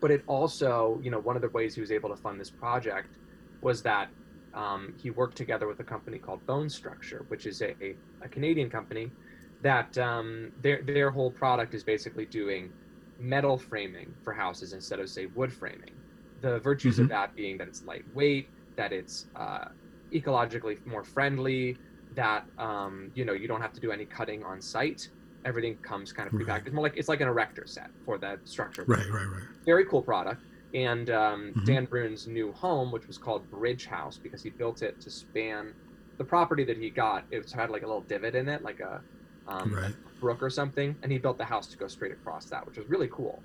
[0.00, 2.50] but it also, you know, one of the ways he was able to fund this
[2.50, 3.18] project
[3.60, 4.08] was that
[4.54, 8.28] um, he worked together with a company called Bone Structure, which is a, a, a
[8.28, 9.14] Canadian company
[9.60, 12.72] that um, their their whole product is basically doing
[13.18, 16.02] metal framing for houses instead of say wood framing.
[16.40, 17.08] The virtues of Mhm.
[17.08, 19.64] that being that it's lightweight, that it's uh,
[20.12, 21.80] ecologically more friendly,
[22.14, 25.02] that um, you know you don't have to do any cutting on site.
[25.44, 26.46] Everything comes kind of Right.
[26.46, 29.42] prepackaged, more like it's like an erector set for that structure Right, right, right.
[29.66, 30.44] very cool product.
[30.74, 31.64] And um, Mhm.
[31.64, 35.74] Dan Brunn's new home, which was called Bridge House, because he built it to span
[36.18, 37.26] the property that he got.
[37.30, 39.04] It had like a little divot in it, like a,
[39.46, 39.94] um, Right.
[40.06, 42.78] a brook or something, and he built the house to go straight across that, which
[42.78, 43.44] was really cool.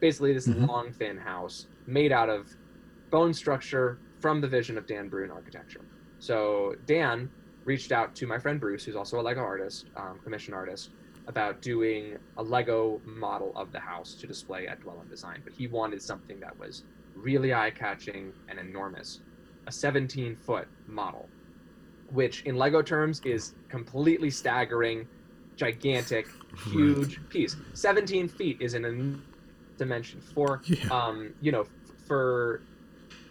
[0.00, 0.66] Basically, this Mhm.
[0.68, 2.48] long, thin house made out of
[3.10, 5.86] bone structure from the vision of Dan Brunn architecture.
[6.18, 7.30] So Dan
[7.64, 10.90] reached out to my friend Bruce, who's also a Lego artist, um, commission artist,
[11.26, 15.40] about doing a Lego model of the house to display at Dwell on Design.
[15.44, 19.20] But he wanted something that was really eye catching and enormous
[19.66, 21.26] a 17 foot model,
[22.10, 25.08] which in Lego terms is completely staggering,
[25.56, 26.26] gigantic,
[26.66, 27.56] huge piece.
[27.72, 29.22] 17 feet is an en-
[29.78, 30.88] dimension for Yeah.
[30.90, 31.68] um, you know, f-
[32.06, 32.60] for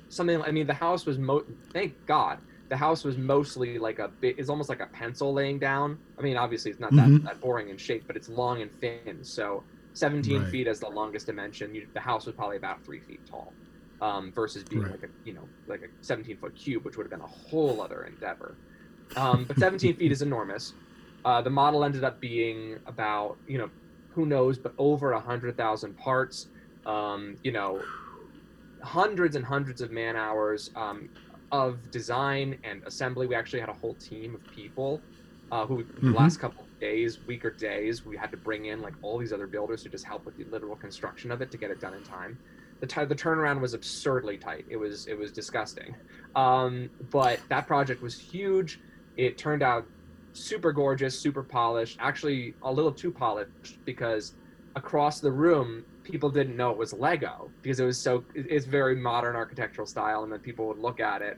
[0.10, 0.41] something.
[0.41, 1.43] I mean, the house was mo.
[1.72, 4.36] Thank God, the house was mostly like a bit.
[4.39, 5.99] It's almost like a pencil laying down.
[6.17, 6.97] I mean, obviously, it's not Mhm.
[6.97, 9.23] that, that boring in shape, but it's long and thin.
[9.23, 10.45] So, 17 Right.
[10.45, 11.76] feet as the longest dimension.
[11.76, 13.58] You, the house was probably about three feet tall,
[14.02, 14.89] um, versus being Right.
[14.89, 17.82] like a you know like a 17 foot cube, which would have been a whole
[17.82, 18.60] other endeavor.
[19.15, 20.76] Um, but 17 feet is enormous.
[21.26, 23.71] Uh, the model ended up being about you know
[24.13, 26.49] who knows, but over a hundred thousand parts.
[26.86, 27.89] Um, you know,
[28.84, 31.10] hundreds and hundreds of man hours um,
[31.54, 33.28] of design and assembly.
[33.28, 35.00] We actually had a whole team of people
[35.52, 36.12] uh, who mm-hmm.
[36.12, 39.20] the last couple of days, week or days, we had to bring in like all
[39.20, 41.80] these other builders to just help with the literal construction of it to get it
[41.80, 42.39] done in time.
[42.80, 44.66] The, t- the turnaround was absurdly tight.
[44.68, 45.96] It was it was disgusting,
[46.36, 48.80] um, but that project was huge.
[49.16, 49.86] It turned out
[50.34, 51.98] super gorgeous, super polished.
[52.02, 54.34] Actually, a little too polished because
[54.76, 58.96] across the room people didn't know it was Lego because it was so it's very
[58.96, 61.38] modern architectural style, and then people would look at it,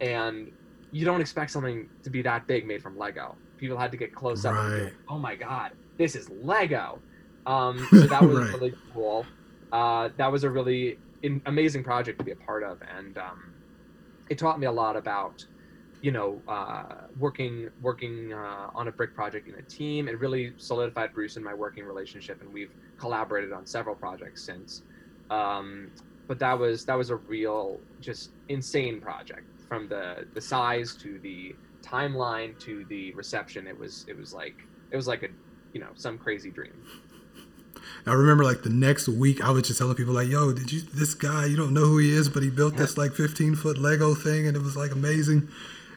[0.00, 0.52] and
[0.90, 3.36] you don't expect something to be that big made from Lego.
[3.56, 4.54] People had to get close up.
[4.54, 4.92] Right.
[5.08, 7.00] Go, oh my god, this is Lego.
[7.46, 8.52] Um, so that was right.
[8.54, 9.26] really cool.
[9.72, 13.54] Uh, that was a really in, amazing project to be a part of, and um,
[14.28, 15.44] it taught me a lot about
[16.02, 16.82] you know, uh,
[17.18, 20.08] working working uh, on a brick project in a team.
[20.08, 24.82] It really solidified Bruce and my working relationship, and we've collaborated on several projects since.
[25.30, 25.92] Um,
[26.26, 31.20] but that was that was a real, just insane project from the the size to
[31.20, 33.68] the timeline to the reception.
[33.68, 34.56] It was it was like
[34.90, 35.28] it was like a
[35.72, 36.74] you know some crazy dream.
[38.06, 40.80] I remember like the next week, I was just telling people like, "Yo, did you
[40.80, 41.46] this guy?
[41.46, 44.48] You don't know who he is, but he built this like 15 foot Lego thing,
[44.48, 45.48] and it was like amazing."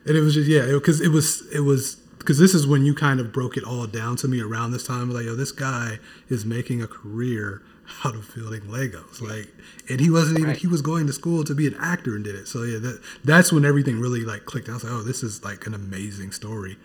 [0.06, 2.86] And it was just yeah, because it, it, was it was because this is when
[2.86, 5.10] you kind of broke it all down to me around this time.
[5.12, 7.62] Like, yo, this guy is making a career
[8.04, 9.22] out of building Legos.
[9.22, 9.54] Like,
[9.90, 10.58] and he wasn't even right.
[10.58, 12.48] he was going to school to be an actor and did it.
[12.48, 14.70] So yeah, that that's when everything really like clicked.
[14.70, 16.78] I was like, oh, this is like an amazing story.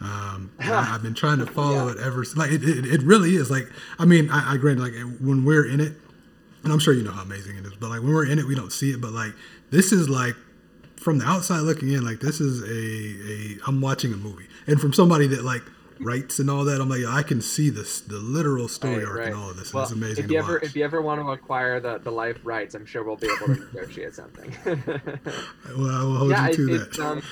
[0.00, 1.92] Um, I've been trying to follow yeah.
[1.92, 2.24] it ever.
[2.36, 3.50] Like, it, it, it really is.
[3.50, 5.94] Like, I mean, I, I grant like when we're in it,
[6.64, 7.74] and I'm sure you know how amazing it is.
[7.74, 9.00] But like when we're in it, we don't see it.
[9.00, 9.32] But like
[9.70, 10.36] this is like
[10.98, 14.80] from the outside looking in, like this is a a I'm watching a movie, and
[14.80, 15.62] from somebody that like
[16.00, 19.18] writes and all that, I'm like I can see this the literal story right, arc
[19.18, 19.26] right.
[19.28, 19.72] and all of this.
[19.72, 20.24] Well, it's amazing.
[20.24, 20.62] If you ever watch.
[20.64, 23.54] if you ever want to acquire the the life rights, I'm sure we'll be able
[23.54, 24.54] to negotiate something.
[24.66, 26.98] well, I will hold yeah, you to it, that.
[27.00, 27.22] Um,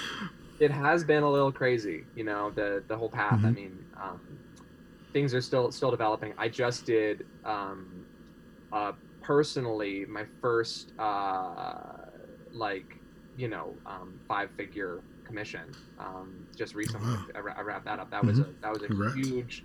[0.58, 3.34] it has been a little crazy, you know, the the whole path.
[3.34, 3.46] Mm-hmm.
[3.46, 4.20] I mean, um,
[5.12, 6.32] things are still still developing.
[6.38, 8.06] I just did um,
[8.72, 12.06] uh, personally my first uh,
[12.52, 12.98] like
[13.36, 17.08] you know um, five figure commission um, just recently.
[17.08, 17.26] Wow.
[17.34, 18.10] I, I, wrapped that up.
[18.10, 18.28] That mm-hmm.
[18.28, 19.16] was a that was a Correct.
[19.16, 19.64] huge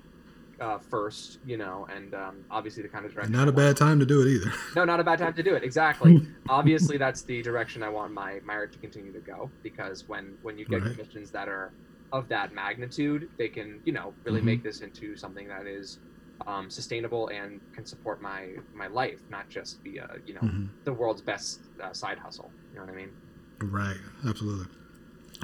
[0.62, 3.34] uh, first, you know, and um, obviously the kind of direction.
[3.34, 4.54] Not a bad time to do it either.
[4.76, 5.64] No, not a bad time to do it.
[5.64, 6.26] Exactly.
[6.50, 10.38] obviously, that's the direction I want my my art to continue to go because when
[10.44, 10.92] when you get right.
[10.92, 11.72] commissions that are
[12.12, 14.48] of that magnitude, they can you know really mm-hmm.
[14.48, 16.00] make this into something that is
[16.48, 20.66] um, sustainable and can support my my life, not just be a you know mm-hmm.
[20.84, 22.52] the world's best uh, side hustle.
[22.72, 23.12] You know what I mean?
[23.62, 23.98] Right,
[24.28, 24.68] absolutely.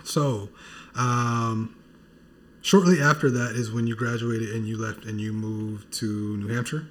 [0.03, 0.49] So,
[0.95, 1.75] um,
[2.61, 6.47] shortly after that is when you graduated and you left and you moved to New
[6.47, 6.87] Hampshire.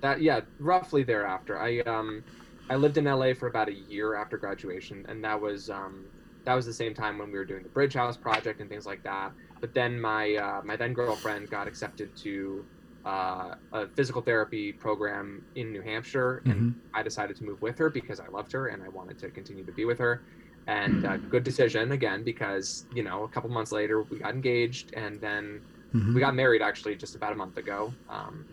[0.00, 1.58] That yeah, roughly thereafter.
[1.58, 2.22] I um,
[2.70, 6.06] I lived in LA for about a year after graduation, and that was um,
[6.44, 8.86] that was the same time when we were doing the Bridge House project and things
[8.86, 9.32] like that.
[9.60, 12.64] But then my uh, my then girlfriend got accepted to
[13.04, 16.78] uh, a physical therapy program in New Hampshire, and mm-hmm.
[16.94, 19.64] I decided to move with her because I loved her and I wanted to continue
[19.64, 20.22] to be with her.
[20.66, 24.94] And uh, good decision again because you know a couple months later we got engaged
[24.94, 25.62] and then
[25.94, 26.14] mm-hmm.
[26.14, 27.92] we got married actually just about a month ago.
[28.08, 28.44] Um,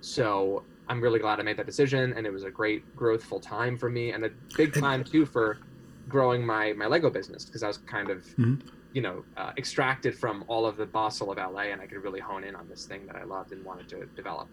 [0.00, 3.76] so I'm really glad I made that decision, and it was a great growthful time
[3.76, 5.58] for me and a big time too for
[6.08, 8.24] growing my my Lego business because I was kind of.
[8.36, 12.02] Mm-hmm you know, uh, extracted from all of the bustle of LA, and I could
[12.02, 14.48] really hone in on this thing that I loved and wanted to develop.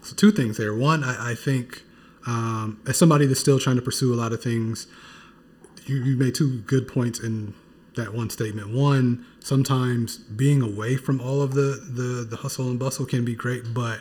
[0.00, 0.74] So, two things there.
[0.74, 1.82] One, I, I think
[2.26, 4.86] um, as somebody that's still trying to pursue a lot of things,
[5.86, 7.54] you, you made two good points in
[7.96, 8.72] that one statement.
[8.72, 13.34] One, sometimes being away from all of the, the, the hustle and bustle can be
[13.34, 14.00] great, but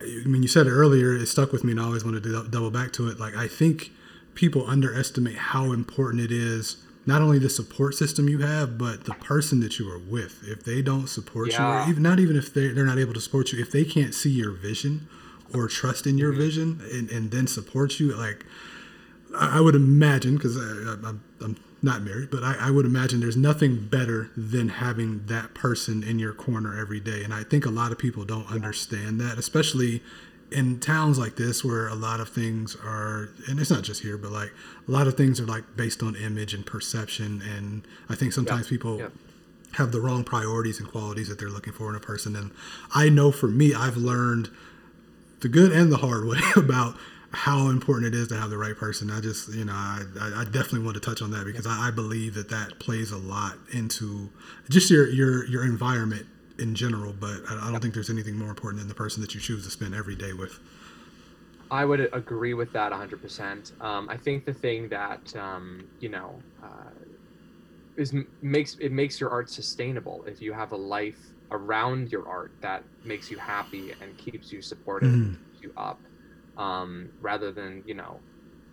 [0.00, 2.48] I mean, you said it earlier, it stuck with me, and I always wanted to
[2.48, 3.20] double back to it.
[3.20, 3.92] Like, I think
[4.34, 9.14] people underestimate how important it is not only the support system you have, but the
[9.14, 10.42] person that you are with.
[10.44, 11.80] If they don't support yeah.
[11.80, 13.84] you, or even not even if they they're not able to support you, if they
[13.84, 15.08] can't see your vision
[15.52, 16.40] or trust in your mm-hmm.
[16.40, 18.44] vision and, and then support you, like
[19.34, 23.36] I, I would imagine, because I'm, I'm not married, but I, I, would imagine there's
[23.36, 27.24] nothing better than having that person in your corner every day.
[27.24, 28.54] And I think a lot of people don't yeah.
[28.54, 30.02] understand that, especially
[30.52, 34.16] in towns like this where a lot of things are and it's not just here
[34.16, 34.52] but like
[34.86, 38.66] a lot of things are like based on image and perception and i think sometimes
[38.66, 38.70] yeah.
[38.70, 39.08] people yeah.
[39.72, 42.50] have the wrong priorities and qualities that they're looking for in a person and
[42.94, 44.50] i know for me i've learned
[45.40, 46.96] the good and the hard way about
[47.34, 50.44] how important it is to have the right person i just you know i, I
[50.44, 53.56] definitely want to touch on that because I, I believe that that plays a lot
[53.72, 54.30] into
[54.68, 56.26] just your your your environment
[56.62, 59.34] in general, but I, I don't think there's anything more important than the person that
[59.34, 60.58] you choose to spend every day with.
[61.70, 63.80] I would agree with that 100%.
[63.80, 66.92] Um, I think the thing that um, you know uh,
[67.96, 71.18] is makes it makes your art sustainable if you have a life
[71.50, 75.14] around your art that makes you happy and keeps you supported mm.
[75.14, 75.98] and keeps you up,
[76.58, 78.20] um, rather than you know,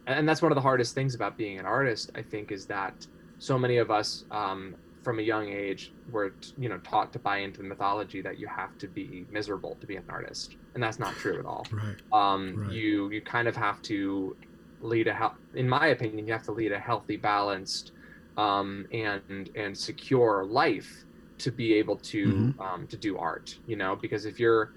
[0.05, 2.11] and that's one of the hardest things about being an artist.
[2.15, 4.75] I think is that so many of us um,
[5.09, 8.45] from a young age were you know taught to buy into the mythology that you
[8.45, 11.95] have to be miserable to be an artist and that's not true at all right
[12.13, 12.71] um right.
[12.71, 14.37] you you kind of have to
[14.81, 17.91] lead a he- in my opinion you have to lead a healthy balanced
[18.37, 21.05] um and and secure life
[21.39, 22.61] to be able to mm-hmm.
[22.61, 24.73] um to do art you know because if you're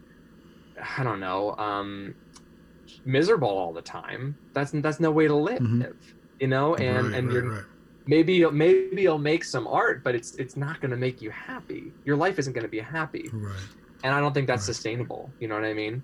[0.97, 2.15] i don't know um
[3.05, 5.93] miserable all the time that's that's no way to live mm-hmm.
[6.41, 7.67] you know and right, and right, you're
[8.07, 11.31] maybe you'll, maybe you'll make some art but it's it's not going to make you
[11.31, 11.93] happy.
[12.05, 13.31] Your life isn't going to be happy.
[13.33, 13.55] Right.
[14.05, 14.75] And i don't think that's right.
[14.75, 15.31] sustainable.
[15.39, 16.03] You know what i mean?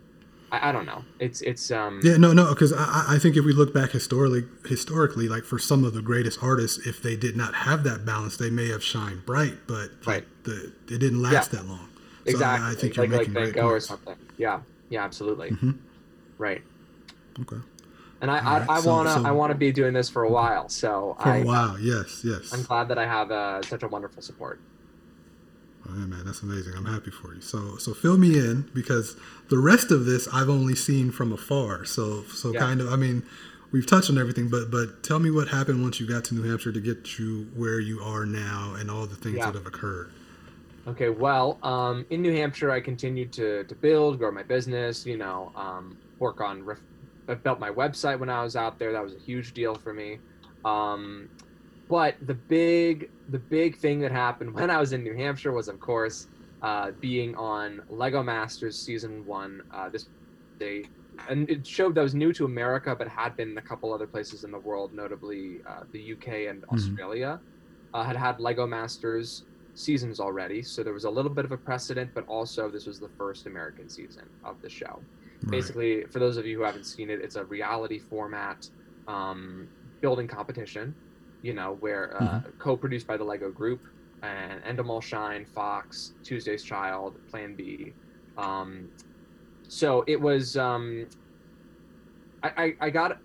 [0.51, 1.05] I, I, don't know.
[1.19, 4.45] It's it's um yeah no no because I, I think if we look back historically
[4.67, 8.37] historically like for some of the greatest artists if they did not have that balance
[8.37, 10.25] they may have shined bright but right.
[10.45, 11.61] the it didn't last yeah.
[11.61, 11.89] that long.
[12.25, 14.17] So exactly I, I think you're like, making like Van Gogh or something.
[14.37, 14.61] Yeah.
[14.89, 15.51] Yeah absolutely.
[15.51, 15.73] Mm-hmm.
[16.39, 16.63] right.
[17.41, 17.59] Okay
[18.21, 20.31] and I, right, I, I so, wanna so, I wanna be doing this for a
[20.31, 20.69] while.
[20.69, 22.53] So for I, a while, yes, yes.
[22.53, 24.61] I'm glad that I have uh, such a wonderful support.
[25.89, 26.75] Oh, man, that's amazing.
[26.77, 27.41] I'm happy for you.
[27.41, 29.17] So so fill me in because
[29.49, 31.85] the rest of this I've only seen from afar.
[31.85, 32.61] So so yeah.
[32.61, 33.23] kind of I mean
[33.73, 36.43] we've touched on everything, but but tell me what happened once you got to New
[36.43, 39.47] Hampshire to get you where you are now and all the things yeah.
[39.47, 40.13] that have occurred.
[40.89, 45.19] Okay, well, um, in New Hampshire, I continued to, to build, grow my business, you
[45.19, 46.81] know, um, work on ref-
[47.29, 48.93] I built my website when I was out there.
[48.93, 50.19] That was a huge deal for me.
[50.65, 51.29] Um,
[51.89, 55.69] but the big the big thing that happened when I was in New Hampshire was,
[55.69, 56.29] of course,
[56.63, 59.63] uh, being on Lego Masters season one.
[59.73, 60.07] Uh, this
[60.59, 60.85] day,
[61.29, 64.07] and it showed that was new to America, but had been in a couple other
[64.07, 66.75] places in the world, notably uh, the UK and mm-hmm.
[66.75, 67.41] Australia,
[67.95, 70.63] uh, had had Lego Masters seasons already.
[70.63, 73.47] So there was a little bit of a precedent, but also this was the first
[73.47, 75.01] American season of the show.
[75.43, 75.51] Right.
[75.51, 78.69] Basically, for those of you who haven't seen it, it's a reality format
[79.07, 79.69] um,
[80.01, 80.95] building competition.
[81.43, 82.59] You know, where uh, mm-hmm.
[82.59, 83.81] co-produced by the Lego Group
[84.23, 87.93] and Endemol Shine, Fox, Tuesday's Child, Plan B.
[88.37, 88.89] Um,
[89.69, 90.57] so it was.
[90.57, 91.07] Um,
[92.43, 93.19] I, I, I got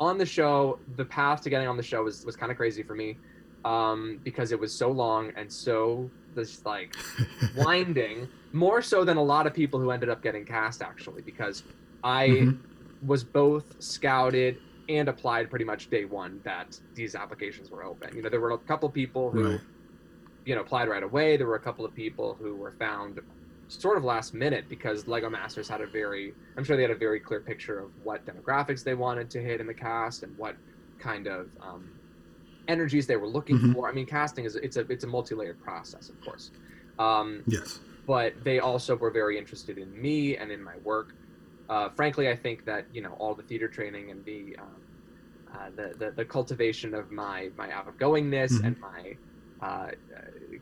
[0.00, 0.80] on the show.
[0.96, 3.18] The path to getting on the show was was kind of crazy for me
[3.64, 6.94] um, because it was so long and so this like
[7.56, 11.62] winding more so than a lot of people who ended up getting cast actually because
[12.04, 13.06] i mm-hmm.
[13.06, 18.22] was both scouted and applied pretty much day one that these applications were open you
[18.22, 19.60] know there were a couple people who right.
[20.44, 23.20] you know applied right away there were a couple of people who were found
[23.68, 26.96] sort of last minute because lego masters had a very i'm sure they had a
[26.96, 30.56] very clear picture of what demographics they wanted to hit in the cast and what
[30.98, 31.90] kind of um,
[32.68, 33.72] energies they were looking mm-hmm.
[33.72, 33.88] for.
[33.88, 36.50] I mean, casting is it's a it's a multi-layered process, of course.
[36.98, 37.80] Um, yes.
[38.06, 41.14] But they also were very interested in me and in my work.
[41.68, 44.82] Uh, frankly, I think that you know all the theater training and the um,
[45.54, 48.66] uh, the, the, the cultivation of my my outgoingness mm-hmm.
[48.66, 49.16] and my
[49.60, 49.90] uh,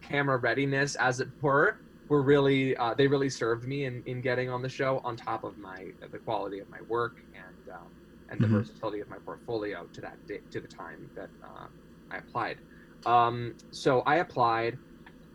[0.02, 4.50] camera readiness, as it were, were really uh, they really served me in, in getting
[4.50, 5.00] on the show.
[5.04, 7.86] On top of my the quality of my work and um,
[8.28, 8.56] and the mm-hmm.
[8.56, 11.66] versatility of my portfolio to that day, to the time that uh,
[12.10, 12.58] I applied.
[13.06, 14.78] Um, so I applied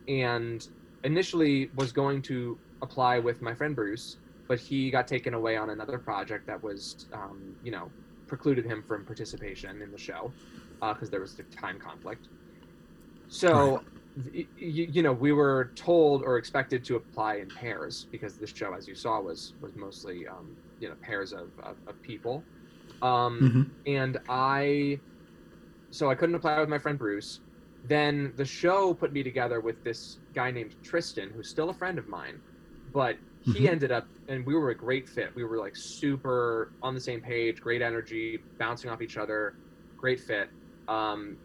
[0.08, 0.68] and
[1.04, 5.72] initially was going to apply with my friend Bruce, but he got taken away on
[5.72, 7.90] another project that was, um, you know,
[8.28, 10.32] precluded him from participation in the show
[10.80, 12.28] because uh, there was a time conflict.
[13.28, 13.82] So,
[14.26, 14.48] right.
[14.58, 18.74] you, you know, we were told or expected to apply in pairs because this show,
[18.74, 22.44] as you saw, was was mostly, um, you know, pairs of, of, of people.
[23.02, 23.64] Um, mm-hmm.
[23.92, 25.00] And I
[25.92, 27.40] so I couldn't apply with my friend Bruce.
[27.88, 32.00] Then the show put me together with this guy named Tristan, who's still a friend
[32.00, 32.42] of mine,
[32.92, 33.68] but he mm-hmm.
[33.68, 35.34] ended up, and we were a great fit.
[35.36, 39.56] We were like super on the same page, great energy, bouncing off each other,
[39.98, 40.50] great fit.
[40.88, 41.38] Um,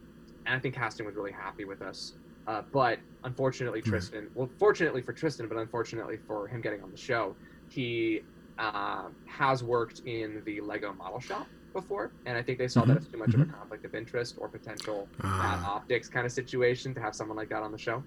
[0.46, 2.14] and I think casting was really happy with us.
[2.46, 3.90] Uh, but unfortunately, mm-hmm.
[3.90, 7.36] Tristan, well, fortunately for Tristan, but unfortunately for him getting on the show,
[7.68, 8.22] he
[8.58, 12.90] uh, has worked in the Lego model shop before, and I think they saw mm-hmm.
[12.90, 13.42] that as too much mm-hmm.
[13.42, 15.74] of a conflict of interest or potential bad ah.
[15.76, 18.02] optics kind of situation to have someone like that on the show.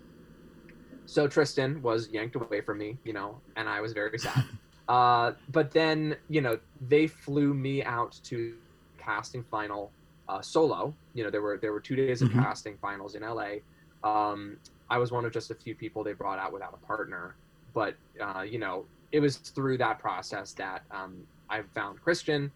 [1.06, 4.46] So Tristan was yanked away from me, you know, and I was very sad.
[4.88, 6.58] uh, but then, you know,
[6.88, 8.56] they flew me out to
[8.98, 9.92] casting final
[10.30, 10.94] uh, solo.
[11.14, 12.42] You know, there were there were two days of mm-hmm.
[12.42, 13.56] casting finals in LA.
[14.04, 14.58] Um,
[14.90, 17.36] I was one of just a few people they brought out without a partner,
[17.74, 22.52] but uh, you know, it was through that process that um, I found Christian,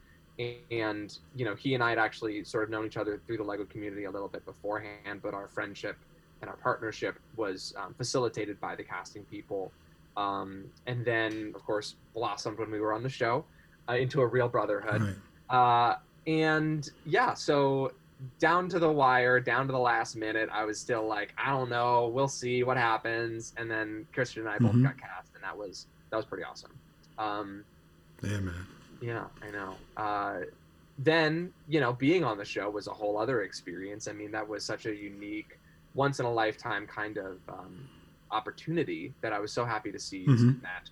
[0.72, 3.44] and you know he and I had actually sort of known each other through the
[3.44, 5.98] Lego community a little bit beforehand, but our friendship
[6.42, 9.72] and our partnership was um, facilitated by the casting people,
[10.16, 13.44] um, and then of course blossomed when we were on the show
[13.90, 15.02] uh, into a real brotherhood.
[15.50, 15.90] Right.
[15.90, 17.94] Uh, and yeah, so
[18.40, 21.70] down to the wire, down to the last minute, I was still like, I don't
[21.70, 23.54] know, we'll see what happens.
[23.58, 24.84] And then Christian and I both mm-hmm.
[24.84, 26.72] got cast, and that was that was pretty awesome.
[27.18, 27.64] Um,
[28.22, 28.68] yeah, man.
[29.02, 29.76] Yeah, I know.
[29.96, 30.40] Uh,
[31.00, 34.08] then you know, being on the show was a whole other experience.
[34.08, 35.60] I mean, that was such a unique,
[35.94, 37.88] once in a lifetime kind of um,
[38.32, 40.60] opportunity that I was so happy to see mm-hmm.
[40.62, 40.90] that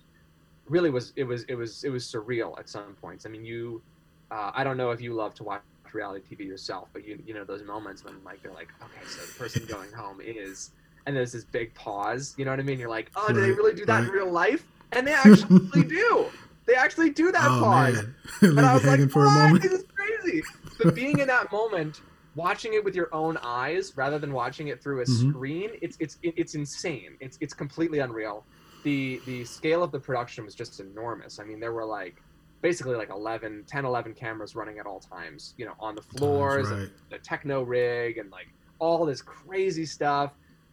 [0.68, 3.26] really was it was it was it was surreal at some points.
[3.26, 3.82] I mean, you,
[4.30, 7.34] uh, I don't know if you love to watch reality TV yourself, but you you
[7.34, 10.70] know those moments when like they're like, okay, so the person going home is,
[11.06, 12.34] and there's this big pause.
[12.36, 12.78] You know what I mean?
[12.78, 14.04] You're like, oh, do they really do that right.
[14.04, 14.64] in real life?
[14.92, 16.26] And they actually do.
[16.66, 18.04] They actually do that oh, pause.
[18.42, 19.30] and I was like, for what?
[19.30, 19.62] a moment.
[19.62, 20.42] This is crazy.
[20.82, 22.00] But being in that moment,
[22.34, 25.30] watching it with your own eyes rather than watching it through a mm-hmm.
[25.30, 27.16] screen, it's it's it's insane.
[27.20, 28.44] It's it's completely unreal.
[28.82, 31.38] The the scale of the production was just enormous.
[31.38, 32.20] I mean, there were like
[32.62, 36.68] basically like 11 10 11 cameras running at all times you know on the floors
[36.68, 36.88] right.
[37.10, 38.48] the techno rig and like
[38.78, 40.32] all this crazy stuff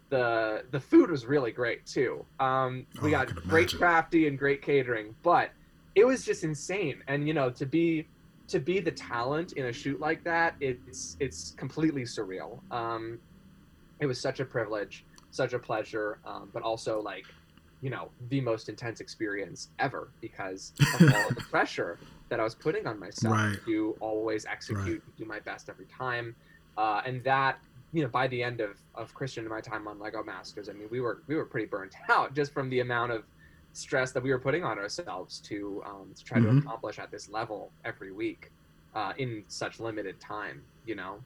[0.09, 4.61] the the food was really great too um, we oh, got great crafty and great
[4.61, 5.51] catering but
[5.95, 8.07] it was just insane and you know to be
[8.47, 13.19] to be the talent in a shoot like that it's it's completely surreal um,
[13.99, 17.25] it was such a privilege such a pleasure um, but also like
[17.81, 22.55] you know the most intense experience ever because of all the pressure that I was
[22.55, 23.57] putting on myself right.
[23.65, 25.17] to always execute, right.
[25.17, 26.35] do my best every time,
[26.77, 27.59] uh, and that
[27.91, 30.73] you know by the end of of Christian and my time on Lego Masters, I
[30.73, 33.25] mean we were we were pretty burnt out just from the amount of
[33.73, 36.59] stress that we were putting on ourselves to um, to try mm-hmm.
[36.59, 38.51] to accomplish at this level every week
[38.95, 41.17] uh, in such limited time, you know.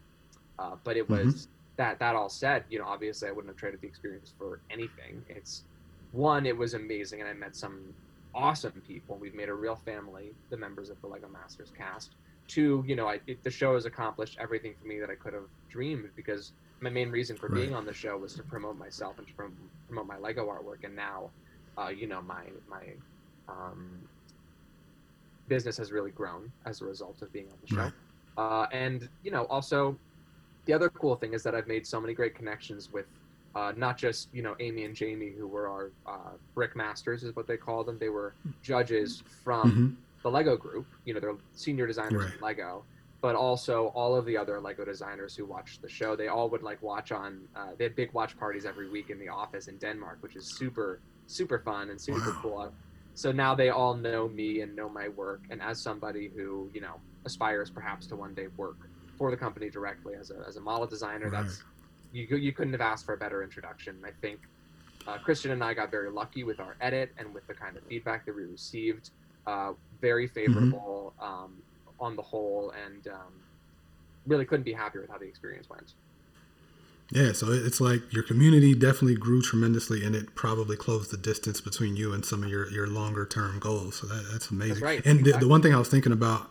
[0.57, 1.51] Uh, but it was mm-hmm.
[1.75, 5.23] that that all said, you know, obviously I wouldn't have traded the experience for anything.
[5.29, 5.63] It's
[6.11, 7.93] one, it was amazing, and I met some
[8.33, 9.17] awesome people.
[9.17, 12.15] We've made a real family, the members of the Lego Masters cast.
[12.47, 15.33] Two, you know, I, it, the show has accomplished everything for me that I could
[15.33, 17.55] have dreamed because my main reason for right.
[17.61, 20.85] being on the show was to promote myself and to prom- promote my Lego artwork.
[20.85, 21.29] And now,
[21.77, 22.83] uh, you know, my my
[23.47, 23.89] um,
[25.47, 27.81] business has really grown as a result of being on the show.
[27.81, 27.93] Right.
[28.37, 29.97] Uh, and you know, also,
[30.65, 33.05] the other cool thing is that I've made so many great connections with
[33.55, 37.35] uh, not just you know Amy and Jamie, who were our uh, brick masters, is
[37.35, 37.97] what they call them.
[37.97, 39.89] They were judges from mm-hmm.
[40.23, 40.85] the Lego group.
[41.05, 42.33] You know, they're senior designers right.
[42.33, 42.83] in Lego,
[43.21, 46.15] but also all of the other Lego designers who watched the show.
[46.15, 47.47] They all would like watch on.
[47.55, 50.55] Uh, they had big watch parties every week in the office in Denmark, which is
[50.55, 52.39] super super fun and super wow.
[52.41, 52.71] cool.
[53.13, 56.81] So now they all know me and know my work, and as somebody who you
[56.81, 58.77] know aspires perhaps to one day work
[59.17, 61.43] for the company directly as a as a model designer, right.
[61.43, 61.63] that's
[62.13, 63.97] you you couldn't have asked for a better introduction.
[64.05, 64.39] I think
[65.07, 67.83] uh, Christian and I got very lucky with our edit and with the kind of
[67.83, 69.11] feedback that we received.
[69.45, 70.33] Uh, very mm-hmm.
[70.35, 71.43] favorable mm-hmm.
[71.43, 71.53] um,
[71.99, 73.33] on the whole, and um,
[74.27, 75.93] really couldn't be happier with how the experience went.
[77.09, 81.61] Yeah, so it's like your community definitely grew tremendously, and it probably closed the distance
[81.61, 83.95] between you and some of your, your longer term goals.
[83.95, 84.73] So that, that's amazing.
[84.73, 85.05] That's right.
[85.05, 85.31] And exactly.
[85.31, 86.49] the, the one thing I was thinking about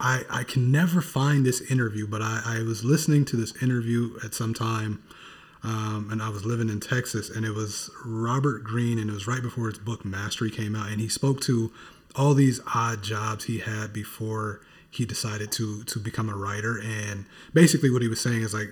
[0.00, 4.18] I, I can never find this interview, but I, I was listening to this interview
[4.24, 5.02] at some time,
[5.62, 9.26] um, and I was living in Texas, and it was Robert Greene, and it was
[9.26, 11.72] right before his book Mastery came out, and he spoke to
[12.16, 17.24] all these odd jobs he had before he decided to to become a writer, and
[17.52, 18.68] basically what he was saying is like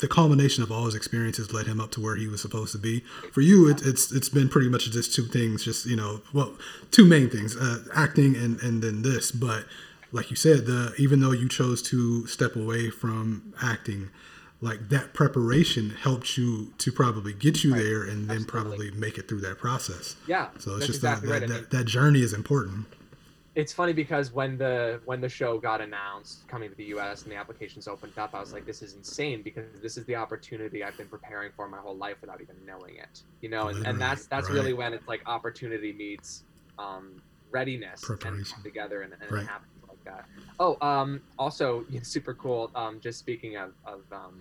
[0.00, 2.78] the culmination of all his experiences led him up to where he was supposed to
[2.78, 3.00] be.
[3.32, 6.54] For you, it, it's it's been pretty much just two things, just you know, well,
[6.90, 9.64] two main things: uh, acting and and then this, but
[10.12, 14.10] like you said, the even though you chose to step away from acting,
[14.60, 17.82] like that preparation helped you to probably get you right.
[17.82, 20.16] there and then probably make it through that process.
[20.26, 20.48] Yeah.
[20.58, 21.48] So it's just exactly that, right.
[21.48, 22.86] that, that, that journey is important.
[23.56, 27.32] It's funny because when the when the show got announced coming to the US and
[27.32, 30.84] the applications opened up, I was like, this is insane because this is the opportunity
[30.84, 33.22] I've been preparing for my whole life without even knowing it.
[33.40, 34.54] You know, and, and that's that's right.
[34.54, 36.44] really when it's like opportunity meets
[36.78, 37.20] um,
[37.50, 39.42] readiness and together and, and right.
[39.42, 40.26] it happens like that.
[40.60, 42.70] Oh, um, also super cool.
[42.74, 44.40] Um, just speaking of of um,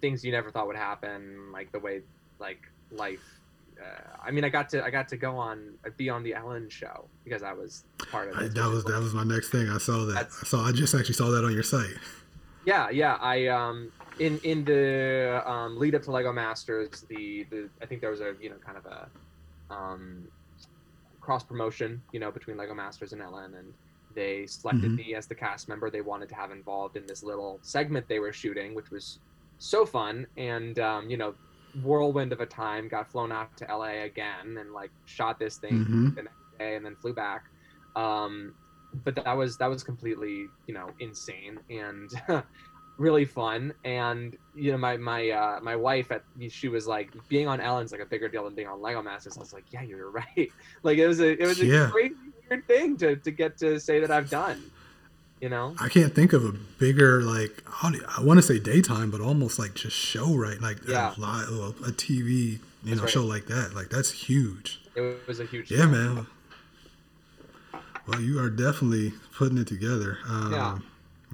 [0.00, 2.02] things you never thought would happen, like the way
[2.38, 2.62] like
[2.92, 3.39] life.
[3.80, 6.68] Uh, I mean, I got to I got to go on be on the Ellen
[6.68, 8.54] show because I was part of it.
[8.54, 9.68] That was that was my next thing.
[9.70, 10.14] I saw that.
[10.14, 11.96] That's, so I just actually saw that on your site.
[12.66, 13.14] Yeah, yeah.
[13.20, 18.00] I um in in the um, lead up to Lego Masters, the the I think
[18.02, 19.08] there was a you know kind of a
[19.74, 20.28] um
[21.20, 23.72] cross promotion you know between Lego Masters and Ellen and
[24.14, 24.96] They selected Mhm.
[24.96, 28.18] me as the cast member they wanted to have involved in this little segment they
[28.18, 29.20] were shooting, which was
[29.58, 30.26] so fun.
[30.36, 31.34] And um, you know,
[31.74, 32.88] whirlwind of a time.
[32.88, 36.14] Got flown out to LA again and like shot this thing Mhm.
[36.14, 37.44] the next day and then flew back.
[37.96, 38.54] Um,
[39.04, 42.10] but that was that was completely you know insane and
[42.98, 43.72] really fun.
[43.84, 47.92] And you know, my my uh, my wife at she was like being on Ellen's
[47.92, 49.36] like a bigger deal than being on Lego Masters.
[49.36, 50.52] I was like, yeah, you're right.
[50.82, 51.90] Like it was a it was a Yeah.
[51.90, 52.14] crazy
[52.50, 54.70] weird thing to to get to say that I've done.
[55.40, 55.74] You know.
[55.80, 59.74] I can't think of a bigger like I want to say daytime, but almost like
[59.74, 61.14] just show right, like Yeah.
[61.16, 61.48] a, live,
[61.86, 63.10] a TV you That's know right.
[63.10, 63.74] show like that.
[63.74, 64.80] Like that's huge.
[64.94, 65.88] It was a huge Yeah, deal.
[65.88, 66.26] man.
[68.06, 70.18] Well, you are definitely putting it together.
[70.28, 70.78] Um, Yeah.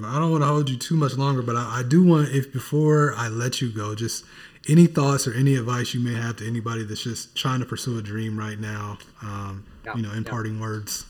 [0.05, 2.53] I don't want to hold you too much longer, but I, I do want, if
[2.53, 4.25] before I let you go, just
[4.69, 7.97] any thoughts or any advice you may have to anybody that's just trying to pursue
[7.99, 8.99] a dream right now.
[9.23, 10.19] Um, Yeah, you know, yeah.
[10.19, 11.07] imparting words.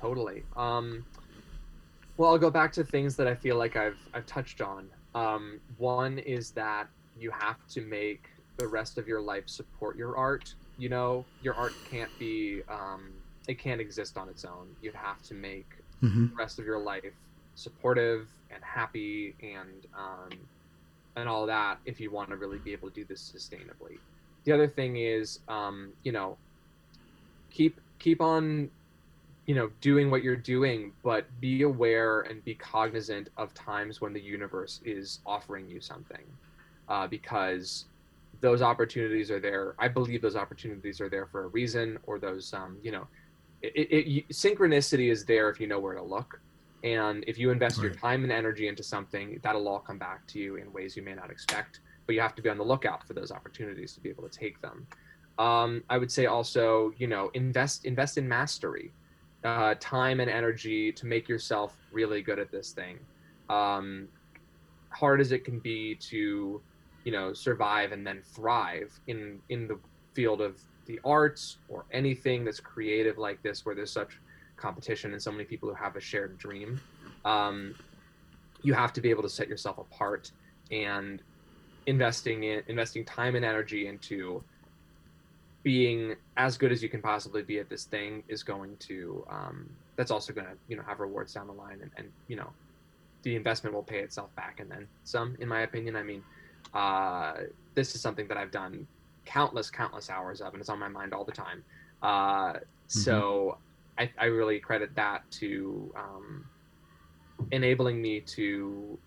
[0.00, 1.04] totally um
[2.18, 4.90] well i'll go back to things that i feel like i've i've touched on.
[5.14, 10.16] Um one is that you have to make the rest of your life support your
[10.18, 10.54] art.
[10.76, 14.76] You know your art can't be um it can't exist on its own.
[14.80, 17.16] You have to make hmm the rest of your life
[17.54, 20.48] supportive and happy and um,
[21.16, 24.02] and all that if you want to really be able to do this sustainably.
[24.46, 26.40] The other thing is, um, you know,
[27.50, 28.70] keep keep on,
[29.48, 34.12] you know, doing what you're doing, but be aware and be cognizant of times when
[34.12, 36.22] the universe is offering you something,
[36.90, 37.86] uh, because
[38.42, 39.74] those opportunities are there.
[39.78, 43.06] I believe those opportunities are there for a reason, or those, um, you know,
[43.62, 46.38] it, it, it, synchronicity is there if you know where to look.
[46.84, 50.38] And if you invest your time and energy into something that'll all come back to
[50.38, 53.06] you in ways you may not expect but you have to be on the lookout
[53.06, 54.86] for those opportunities to be able to take them.
[55.38, 58.92] Um, i would say also you know invest invest in mastery
[59.44, 62.98] uh, time and energy to make yourself really good at this thing.
[63.48, 64.08] Um,
[64.90, 66.60] hard as it can be to
[67.04, 69.78] you know survive and then thrive in in the
[70.14, 74.18] field of the arts or anything that's creative like this where there's such
[74.56, 76.80] competition and so many people who have a shared dream.
[77.24, 77.74] Um,
[78.62, 80.32] you have to be able to set yourself apart
[80.70, 81.22] and
[81.86, 84.42] investing in investing time and energy into
[85.62, 89.68] being as good as you can possibly be at this thing is going to um,
[89.96, 92.50] that's also going to you know have rewards down the line and, and you know
[93.22, 95.96] the investment will pay itself back and then some in my opinion.
[95.96, 96.22] I mean
[96.74, 97.34] uh,
[97.74, 98.86] this is something that i've done
[99.24, 101.62] countless countless hours of and it's on my mind all the time.
[102.02, 102.54] Uh,
[102.86, 103.58] so
[103.98, 106.44] I, I really credit that to um,
[107.50, 108.98] enabling me to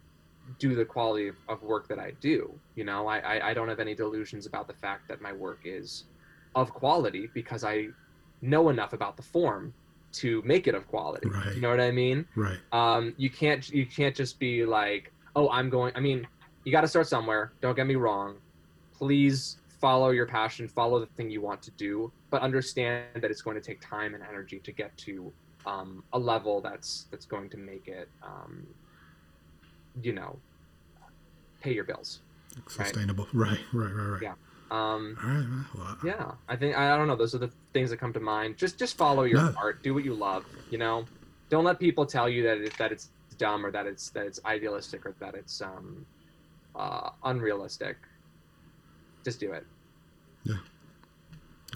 [0.59, 2.53] do the quality of, of work that I do.
[2.75, 5.61] You know, I, I, I don't have any delusions about the fact that my work
[5.63, 6.05] is
[6.55, 7.87] of quality because I
[8.41, 9.73] know enough about the form
[10.13, 11.29] to make it of quality.
[11.29, 11.55] Right.
[11.55, 12.25] You know what I mean?
[12.35, 12.57] Right.
[12.73, 16.27] um, you can't you can't just be like oh i'm going i mean
[16.65, 18.35] you got to start somewhere don't get me wrong
[18.93, 23.41] please follow your passion follow the thing you want to do but understand that it's
[23.41, 25.31] going to take time and energy to get to
[25.65, 28.67] um, a level that's that's going to make it um,
[30.01, 30.37] you know
[31.61, 32.19] pay your bills
[32.67, 33.27] Sustainable.
[33.33, 33.59] Right.
[33.73, 33.93] Right.
[33.93, 34.07] Right.
[34.11, 34.21] Right.
[34.21, 34.33] Yeah.
[34.71, 35.45] Um, right.
[35.75, 38.57] Well, yeah i think i don't know those are the things that come to mind
[38.57, 39.53] just just follow your No.
[39.57, 41.05] art do what you love you know
[41.49, 44.39] don't let people tell you that it, that it's dumb or that it's that it's
[44.45, 46.05] idealistic or that it's um
[46.75, 47.97] uh unrealistic
[49.25, 49.65] just do it
[50.43, 50.55] Yeah.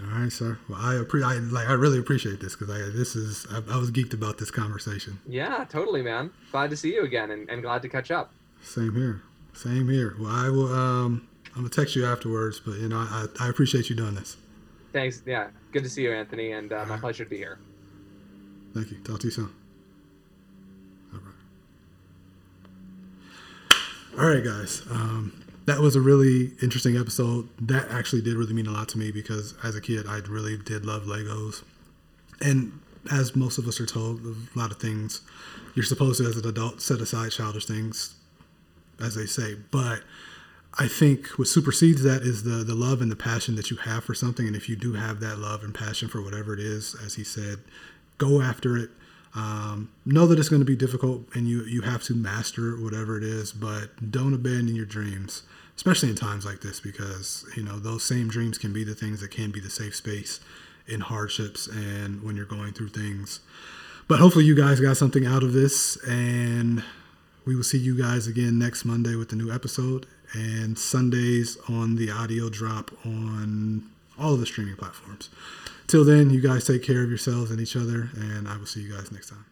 [0.01, 0.57] All right, sir.
[0.67, 3.77] Well, I appreciate I like I really appreciate this because I this is I, I
[3.77, 5.19] was geeked about this conversation.
[5.27, 8.31] yeah totally man glad to see you again and, and glad to catch up
[8.61, 9.21] Same here.
[9.53, 10.15] Same here.
[10.19, 10.73] Well, I will.
[10.73, 14.37] Um, I'm gonna text you afterwards, but you know, I, I appreciate you doing this.
[14.93, 17.59] thanks yeah good to see you anthony and uh, my pleasure to be here
[18.73, 18.97] Thank you.
[18.99, 19.49] Talk to you soon.
[21.13, 21.33] All right.
[24.19, 24.81] All right, guys.
[24.91, 25.31] Um,
[25.65, 27.47] that was a really interesting episode.
[27.59, 30.57] That actually did really mean a lot to me because as a kid, I really
[30.57, 31.63] did love Legos.
[32.41, 35.21] And as most of us are told, a lot of things
[35.73, 38.15] you're supposed to, as an adult, set aside childish things,
[38.99, 39.55] as they say.
[39.71, 40.01] But
[40.77, 44.03] I think what supersedes that is the the love and the passion that you have
[44.03, 44.45] for something.
[44.45, 47.23] And if you do have that love and passion for whatever it is, as he
[47.23, 47.59] said,
[48.17, 48.89] go after it.
[49.33, 53.17] Um, know that it's going to be difficult and you you have to master whatever
[53.17, 55.43] it is, but don't abandon your dreams,
[55.75, 59.19] especially in times like this, because you know those same dreams can be the things
[59.21, 60.39] that can be the safe space
[60.87, 63.41] in hardships and when you're going through things.
[64.07, 66.83] But hopefully, you guys got something out of this, and
[67.45, 71.95] we will see you guys again next Monday with the new episode, and Sundays on
[71.95, 73.83] the audio drop on
[74.19, 75.29] all the streaming platforms.
[75.87, 78.81] Till then, you guys take care of yourselves and each other, and I will see
[78.81, 79.45] you guys next time.